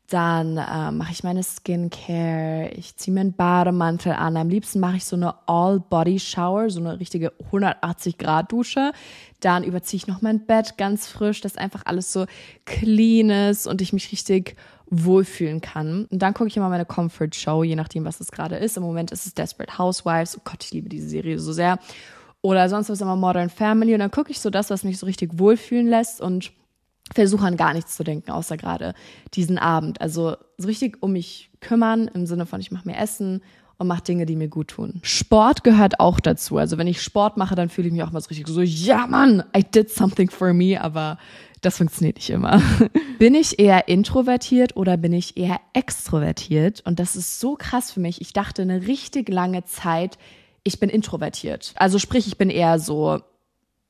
[0.09, 4.37] Dann äh, mache ich meine Skincare, ich ziehe mir einen Bademantel an.
[4.37, 8.91] Am liebsten mache ich so eine All-Body-Shower, so eine richtige 180-Grad-Dusche.
[9.39, 12.25] Dann überziehe ich noch mein Bett ganz frisch, dass einfach alles so
[12.65, 14.55] clean ist und ich mich richtig
[14.89, 16.05] wohlfühlen kann.
[16.05, 18.77] Und dann gucke ich immer meine Comfort-Show, je nachdem, was es gerade ist.
[18.77, 20.35] Im Moment ist es Desperate Housewives.
[20.37, 21.77] Oh Gott, ich liebe diese Serie so sehr.
[22.41, 23.93] Oder sonst was immer Modern Family.
[23.93, 26.51] Und dann gucke ich so das, was mich so richtig wohlfühlen lässt und
[27.13, 28.93] versuche an gar nichts zu denken, außer gerade
[29.33, 30.01] diesen Abend.
[30.01, 33.41] Also so richtig um mich kümmern, im Sinne von, ich mache mir Essen
[33.77, 34.99] und mache Dinge, die mir gut tun.
[35.03, 36.57] Sport gehört auch dazu.
[36.57, 39.07] Also wenn ich Sport mache, dann fühle ich mich auch mal so richtig so, ja
[39.07, 41.17] Mann, I did something for me, aber
[41.61, 42.61] das funktioniert nicht immer.
[43.19, 46.81] bin ich eher introvertiert oder bin ich eher extrovertiert?
[46.85, 48.21] Und das ist so krass für mich.
[48.21, 50.17] Ich dachte eine richtig lange Zeit,
[50.63, 51.73] ich bin introvertiert.
[51.75, 53.21] Also sprich, ich bin eher so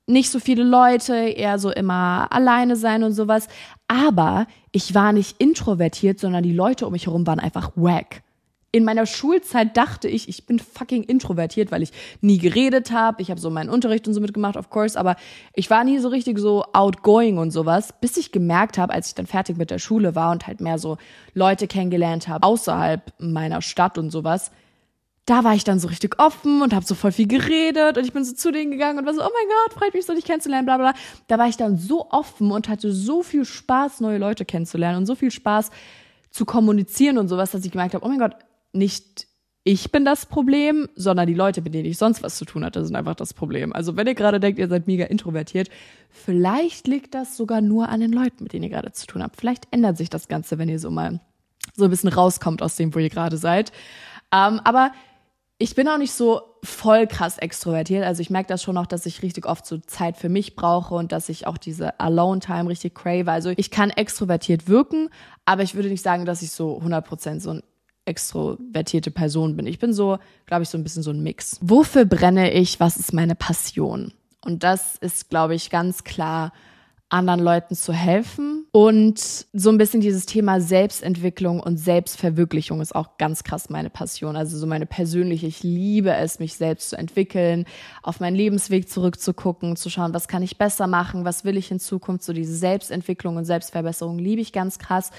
[0.10, 3.48] nicht so viele Leute, eher so immer alleine sein und sowas.
[3.88, 8.22] Aber ich war nicht introvertiert, sondern die Leute um mich herum waren einfach wack
[8.72, 11.92] in meiner Schulzeit dachte ich, ich bin fucking introvertiert, weil ich
[12.22, 13.22] nie geredet habe.
[13.22, 15.16] Ich habe so meinen Unterricht und so mitgemacht, of course, aber
[15.54, 19.16] ich war nie so richtig so outgoing und sowas, bis ich gemerkt habe, als ich
[19.16, 20.98] dann fertig mit der Schule war und halt mehr so
[21.34, 24.52] Leute kennengelernt habe außerhalb meiner Stadt und sowas.
[25.30, 28.14] Da war ich dann so richtig offen und habe so voll viel geredet und ich
[28.14, 30.26] bin so zu denen gegangen und war so, oh mein Gott, freut mich so, dich
[30.26, 30.96] kennenzulernen, bla bla.
[31.28, 35.06] Da war ich dann so offen und hatte so viel Spaß, neue Leute kennenzulernen und
[35.06, 35.70] so viel Spaß
[36.32, 38.38] zu kommunizieren und sowas, dass ich gemerkt habe, oh mein Gott,
[38.74, 39.28] nicht
[39.64, 42.84] ich bin das Problem, sondern die Leute, mit denen ich sonst was zu tun hatte,
[42.84, 43.72] sind einfach das Problem.
[43.72, 45.70] Also wenn ihr gerade denkt, ihr seid mega introvertiert,
[46.10, 49.36] vielleicht liegt das sogar nur an den Leuten, mit denen ihr gerade zu tun habt.
[49.36, 51.20] Vielleicht ändert sich das Ganze, wenn ihr so mal
[51.76, 53.72] so ein bisschen rauskommt aus dem, wo ihr gerade seid.
[54.32, 54.92] Ähm, aber
[55.62, 58.06] ich bin auch nicht so voll krass extrovertiert.
[58.06, 60.96] Also ich merke das schon noch, dass ich richtig oft so Zeit für mich brauche
[60.96, 63.30] und dass ich auch diese Alone-Time richtig crave.
[63.30, 65.10] Also ich kann extrovertiert wirken,
[65.44, 67.64] aber ich würde nicht sagen, dass ich so 100% so ein
[68.06, 69.68] extrovertierte Person bin.
[69.68, 71.60] Ich bin so, glaube ich, so ein bisschen so ein Mix.
[71.62, 72.80] Wofür brenne ich?
[72.80, 74.14] Was ist meine Passion?
[74.46, 76.54] Und das ist, glaube ich, ganz klar
[77.10, 78.68] anderen Leuten zu helfen.
[78.72, 79.20] Und
[79.52, 84.36] so ein bisschen dieses Thema Selbstentwicklung und Selbstverwirklichung ist auch ganz krass meine Passion.
[84.36, 87.66] Also so meine persönliche, ich liebe es, mich selbst zu entwickeln,
[88.04, 91.80] auf meinen Lebensweg zurückzugucken, zu schauen, was kann ich besser machen, was will ich in
[91.80, 92.24] Zukunft.
[92.24, 95.12] So diese Selbstentwicklung und Selbstverbesserung liebe ich ganz krass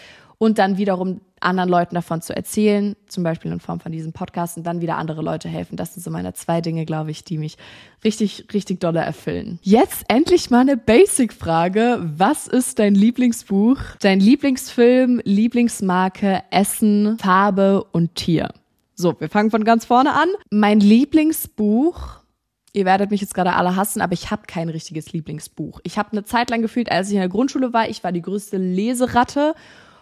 [0.42, 4.56] und dann wiederum anderen Leuten davon zu erzählen, zum Beispiel in Form von diesem Podcast
[4.56, 5.76] und dann wieder andere Leute helfen.
[5.76, 7.58] Das sind so meine zwei Dinge, glaube ich, die mich
[8.02, 9.58] richtig, richtig dolle erfüllen.
[9.62, 12.00] Jetzt endlich mal eine Basic-Frage.
[12.16, 18.48] Was ist dein Lieblingsbuch, dein Lieblingsfilm, Lieblingsmarke, Essen, Farbe und Tier?
[18.94, 20.28] So, wir fangen von ganz vorne an.
[20.50, 22.20] Mein Lieblingsbuch
[22.72, 25.80] Ihr werdet mich jetzt gerade alle hassen, aber ich habe kein richtiges Lieblingsbuch.
[25.82, 28.22] Ich habe eine Zeit lang gefühlt, als ich in der Grundschule war, ich war die
[28.22, 29.56] größte Leseratte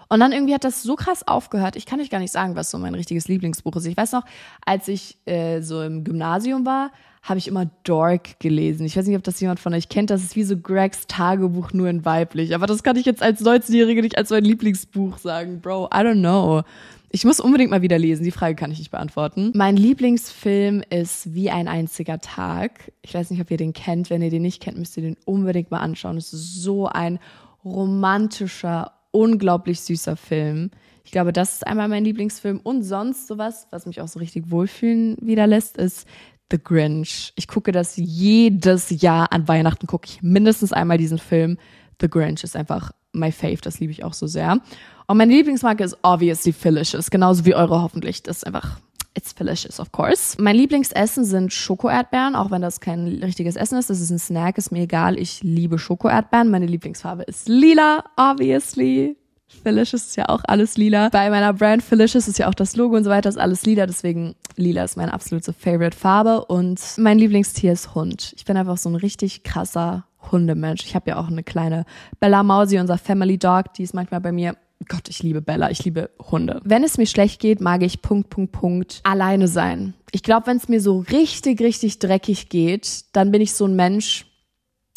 [0.08, 1.76] und dann irgendwie hat das so krass aufgehört.
[1.76, 3.86] Ich kann euch gar nicht sagen, was so mein richtiges Lieblingsbuch ist.
[3.86, 4.24] Ich weiß noch,
[4.64, 6.90] als ich äh, so im Gymnasium war,
[7.22, 8.86] habe ich immer Dork gelesen.
[8.86, 10.10] Ich weiß nicht, ob das jemand von euch kennt.
[10.10, 12.54] Das ist wie so Gregs Tagebuch nur in weiblich.
[12.54, 15.60] Aber das kann ich jetzt als 19-Jährige nicht als mein Lieblingsbuch sagen.
[15.60, 16.62] Bro, I don't know.
[17.10, 18.24] Ich muss unbedingt mal wieder lesen.
[18.24, 19.52] Die Frage kann ich nicht beantworten.
[19.54, 22.92] Mein Lieblingsfilm ist Wie ein einziger Tag.
[23.02, 24.10] Ich weiß nicht, ob ihr den kennt.
[24.10, 26.18] Wenn ihr den nicht kennt, müsst ihr den unbedingt mal anschauen.
[26.18, 27.18] Es ist so ein
[27.64, 30.70] romantischer, unglaublich süßer Film.
[31.04, 32.60] Ich glaube, das ist einmal mein Lieblingsfilm.
[32.62, 36.06] Und sonst sowas, was mich auch so richtig wohlfühlen wieder lässt, ist
[36.50, 37.32] The Grinch.
[37.36, 41.58] Ich gucke das jedes Jahr an Weihnachten, gucke ich mindestens einmal diesen Film.
[42.00, 44.60] The Grinch ist einfach my fave, das liebe ich auch so sehr.
[45.06, 48.22] Und meine Lieblingsmarke ist obviously Felicious, genauso wie eure hoffentlich.
[48.22, 48.80] Das ist einfach
[49.14, 50.36] It's delicious, of course.
[50.40, 53.90] Mein Lieblingsessen sind Schoko-Erdbeeren, auch wenn das kein richtiges Essen ist.
[53.90, 55.18] Das ist ein Snack, ist mir egal.
[55.18, 56.50] Ich liebe Schoko-Erdbeeren.
[56.50, 59.16] Meine Lieblingsfarbe ist lila, obviously.
[59.62, 61.08] Felicious ist ja auch alles lila.
[61.08, 63.86] Bei meiner Brand Felicious ist ja auch das Logo und so weiter, ist alles lila.
[63.86, 66.44] Deswegen lila ist meine absolute Favorite Farbe.
[66.44, 68.34] Und mein Lieblingstier ist Hund.
[68.36, 70.84] Ich bin einfach so ein richtig krasser Hundemensch.
[70.84, 71.84] Ich habe ja auch eine kleine
[72.20, 73.72] Bella Mausi, unser Family Dog.
[73.74, 74.54] Die ist manchmal bei mir
[74.86, 76.60] Gott, ich liebe Bella, ich liebe Hunde.
[76.64, 79.94] Wenn es mir schlecht geht, mag ich Punkt, Punkt, Punkt alleine sein.
[80.12, 83.74] Ich glaube, wenn es mir so richtig, richtig dreckig geht, dann bin ich so ein
[83.74, 84.26] Mensch,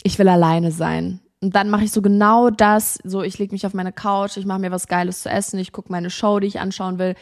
[0.04, 1.20] ich will alleine sein.
[1.42, 4.46] Und dann mache ich so genau das, so ich lege mich auf meine Couch, ich
[4.46, 7.16] mache mir was Geiles zu essen, ich gucke meine Show, die ich anschauen will.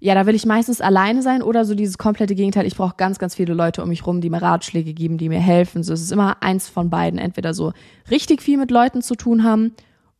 [0.00, 2.66] Ja, da will ich meistens alleine sein oder so dieses komplette Gegenteil.
[2.66, 5.40] Ich brauche ganz, ganz viele Leute um mich rum, die mir Ratschläge geben, die mir
[5.40, 5.82] helfen.
[5.82, 7.18] So, es ist immer eins von beiden.
[7.18, 7.72] Entweder so
[8.10, 9.72] richtig viel mit Leuten zu tun haben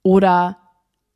[0.03, 0.57] oder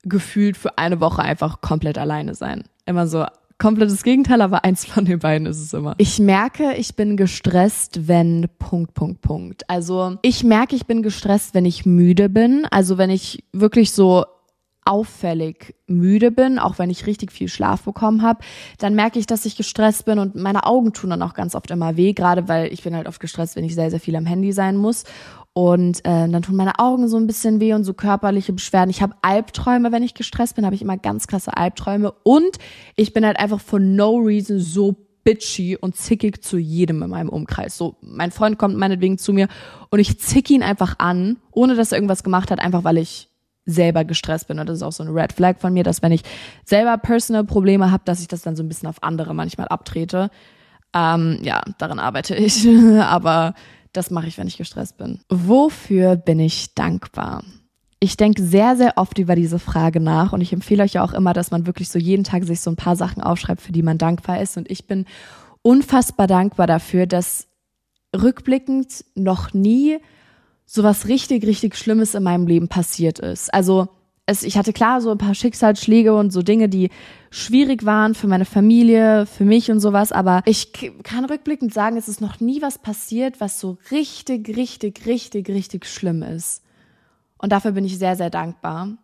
[0.08, 2.64] gefühlt für eine Woche einfach komplett alleine sein.
[2.86, 3.24] Immer so
[3.58, 5.94] komplettes Gegenteil, aber eins von den beiden ist es immer.
[5.98, 9.68] Ich merke, ich bin gestresst, wenn Punkt, Punkt, Punkt.
[9.68, 12.66] Also ich merke, ich bin gestresst, wenn ich müde bin.
[12.70, 14.24] Also wenn ich wirklich so
[14.84, 18.40] auffällig müde bin, auch wenn ich richtig viel Schlaf bekommen habe,
[18.78, 21.70] dann merke ich, dass ich gestresst bin und meine Augen tun dann auch ganz oft
[21.70, 24.24] immer weh, gerade weil ich bin halt oft gestresst, wenn ich sehr, sehr viel am
[24.24, 25.04] Handy sein muss.
[25.58, 28.90] Und äh, dann tun meine Augen so ein bisschen weh und so körperliche Beschwerden.
[28.90, 32.12] Ich habe Albträume, wenn ich gestresst bin, habe ich immer ganz krasse Albträume.
[32.22, 32.58] Und
[32.94, 34.94] ich bin halt einfach for no reason so
[35.24, 37.76] bitchy und zickig zu jedem in meinem Umkreis.
[37.76, 39.48] So, mein Freund kommt meinetwegen zu mir
[39.90, 43.28] und ich zick ihn einfach an, ohne dass er irgendwas gemacht hat, einfach weil ich
[43.66, 44.60] selber gestresst bin.
[44.60, 46.22] Und das ist auch so ein Red Flag von mir, dass wenn ich
[46.64, 50.30] selber personal Probleme habe, dass ich das dann so ein bisschen auf andere manchmal abtrete.
[50.94, 52.64] Ähm, ja, daran arbeite ich.
[53.00, 53.54] Aber
[53.92, 55.20] das mache ich, wenn ich gestresst bin.
[55.28, 57.44] Wofür bin ich dankbar?
[58.00, 61.12] Ich denke sehr, sehr oft über diese Frage nach und ich empfehle euch ja auch
[61.12, 63.82] immer, dass man wirklich so jeden Tag sich so ein paar Sachen aufschreibt, für die
[63.82, 64.56] man dankbar ist.
[64.56, 65.04] Und ich bin
[65.62, 67.48] unfassbar dankbar dafür, dass
[68.14, 69.98] rückblickend noch nie
[70.64, 73.52] so was richtig, richtig Schlimmes in meinem Leben passiert ist.
[73.52, 73.88] Also
[74.28, 76.90] es, ich hatte klar so ein paar Schicksalsschläge und so Dinge, die
[77.30, 80.72] schwierig waren für meine Familie, für mich und sowas, aber ich
[81.02, 85.86] kann rückblickend sagen, es ist noch nie was passiert, was so richtig, richtig, richtig, richtig
[85.86, 86.62] schlimm ist.
[87.38, 88.98] Und dafür bin ich sehr, sehr dankbar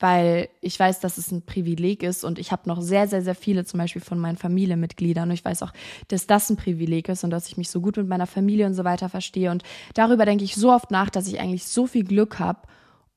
[0.00, 3.36] weil ich weiß, dass es ein Privileg ist und ich habe noch sehr, sehr, sehr
[3.36, 5.72] viele zum Beispiel von meinen Familienmitgliedern und ich weiß auch,
[6.08, 8.74] dass das ein Privileg ist und dass ich mich so gut mit meiner Familie und
[8.74, 9.62] so weiter verstehe und
[9.94, 12.58] darüber denke ich so oft nach, dass ich eigentlich so viel Glück habe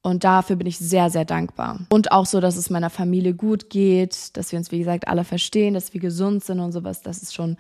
[0.02, 1.80] und dafür bin ich sehr, sehr dankbar.
[1.90, 5.24] Und auch so, dass es meiner Familie gut geht, dass wir uns, wie gesagt, alle
[5.24, 7.58] verstehen, dass wir gesund sind und sowas, das ist schon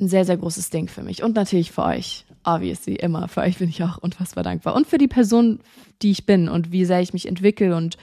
[0.00, 1.22] ein sehr, sehr großes Ding für mich.
[1.22, 2.24] Und natürlich für euch.
[2.42, 3.28] Obviously, immer.
[3.28, 4.74] Für euch bin ich auch unfassbar dankbar.
[4.74, 5.60] Und für die Person,
[6.00, 7.98] die ich bin und wie sehr ich mich entwickle und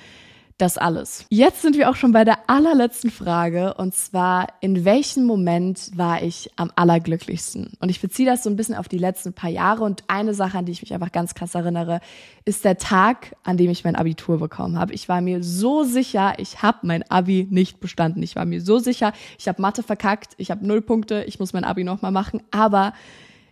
[0.58, 1.26] das alles.
[1.30, 6.24] Jetzt sind wir auch schon bei der allerletzten Frage und zwar, in welchem Moment war
[6.24, 7.74] ich am allerglücklichsten?
[7.80, 10.58] Und ich beziehe das so ein bisschen auf die letzten paar Jahre und eine Sache,
[10.58, 11.99] an die ich mich einfach ganz krass erinnere,
[12.45, 14.93] ist der Tag, an dem ich mein Abitur bekommen habe.
[14.93, 18.24] Ich war mir so sicher, ich habe mein Abi nicht bestanden.
[18.24, 21.53] Ich war mir so sicher, ich habe Mathe verkackt, ich habe null Punkte, ich muss
[21.53, 22.93] mein Abi nochmal machen, aber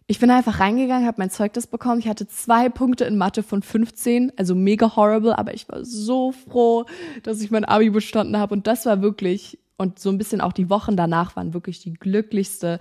[0.08, 2.00] ich bin einfach reingegangen, habe mein Zeugnis bekommen.
[2.00, 6.32] Ich hatte zwei Punkte in Mathe von 15, also mega horrible, aber ich war so
[6.32, 6.86] froh,
[7.24, 8.54] dass ich mein Abi bestanden habe.
[8.54, 11.94] Und das war wirklich, und so ein bisschen auch die Wochen danach waren wirklich die
[11.94, 12.80] glücklichste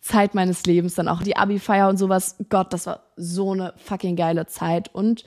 [0.00, 0.94] Zeit meines Lebens.
[0.94, 2.36] Dann auch die Abi-Feier und sowas.
[2.48, 4.94] Gott, das war so eine fucking geile Zeit.
[4.94, 5.24] Und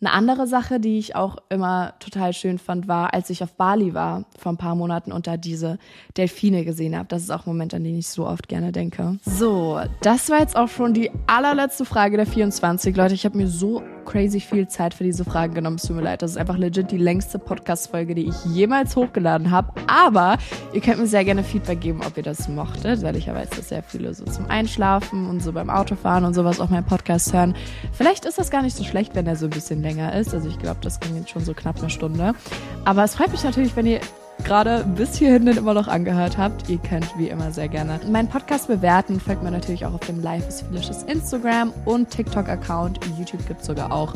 [0.00, 3.94] eine andere Sache, die ich auch immer total schön fand, war, als ich auf Bali
[3.94, 5.78] war vor ein paar Monaten und da diese
[6.16, 7.08] Delfine gesehen habe.
[7.08, 9.18] Das ist auch ein Moment, an den ich so oft gerne denke.
[9.24, 12.94] So, das war jetzt auch schon die allerletzte Frage der 24.
[12.94, 15.76] Leute, ich habe mir so crazy viel Zeit für diese Fragen genommen.
[15.76, 19.50] Es tut mir leid, das ist einfach legit die längste Podcast-Folge, die ich jemals hochgeladen
[19.50, 19.72] habe.
[19.86, 20.38] Aber
[20.72, 23.50] ihr könnt mir sehr gerne Feedback geben, ob ihr das mochtet, weil ich ja weiß,
[23.50, 27.34] dass sehr viele so zum Einschlafen und so beim Autofahren und sowas auch meinen Podcast
[27.34, 27.54] hören.
[27.92, 30.32] Vielleicht ist das gar nicht so schlecht, wenn er so ein bisschen länger ist.
[30.32, 32.34] Also ich glaube, das ging jetzt schon so knapp eine Stunde.
[32.84, 34.00] Aber es freut mich natürlich, wenn ihr
[34.44, 36.68] gerade bis hierhin immer noch angehört habt.
[36.68, 39.20] Ihr könnt wie immer sehr gerne meinen Podcast bewerten.
[39.20, 43.00] Folgt mir natürlich auch auf dem Life is Felicious Instagram und TikTok-Account.
[43.18, 44.14] YouTube gibt es sogar auch.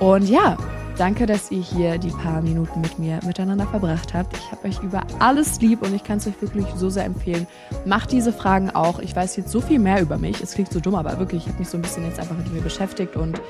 [0.00, 0.56] Und ja,
[0.96, 4.36] danke, dass ihr hier die paar Minuten mit mir miteinander verbracht habt.
[4.36, 7.46] Ich habe euch über alles lieb und ich kann es euch wirklich so sehr empfehlen.
[7.84, 8.98] Macht diese Fragen auch.
[8.98, 10.40] Ich weiß jetzt so viel mehr über mich.
[10.40, 12.52] Es klingt so dumm, aber wirklich, ich habe mich so ein bisschen jetzt einfach mit
[12.52, 13.40] mir beschäftigt und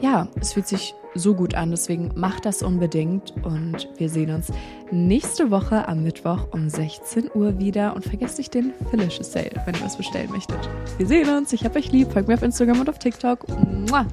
[0.00, 1.70] ja, es fühlt sich so gut an.
[1.70, 4.52] Deswegen macht das unbedingt und wir sehen uns
[4.90, 9.74] nächste Woche am Mittwoch um 16 Uhr wieder und vergesst nicht den Felicious Sale, wenn
[9.74, 10.68] ihr was bestellen möchtet.
[10.96, 11.52] Wir sehen uns.
[11.52, 12.12] Ich hab euch lieb.
[12.12, 13.46] Folgt mir auf Instagram und auf TikTok.
[13.90, 14.06] Mua.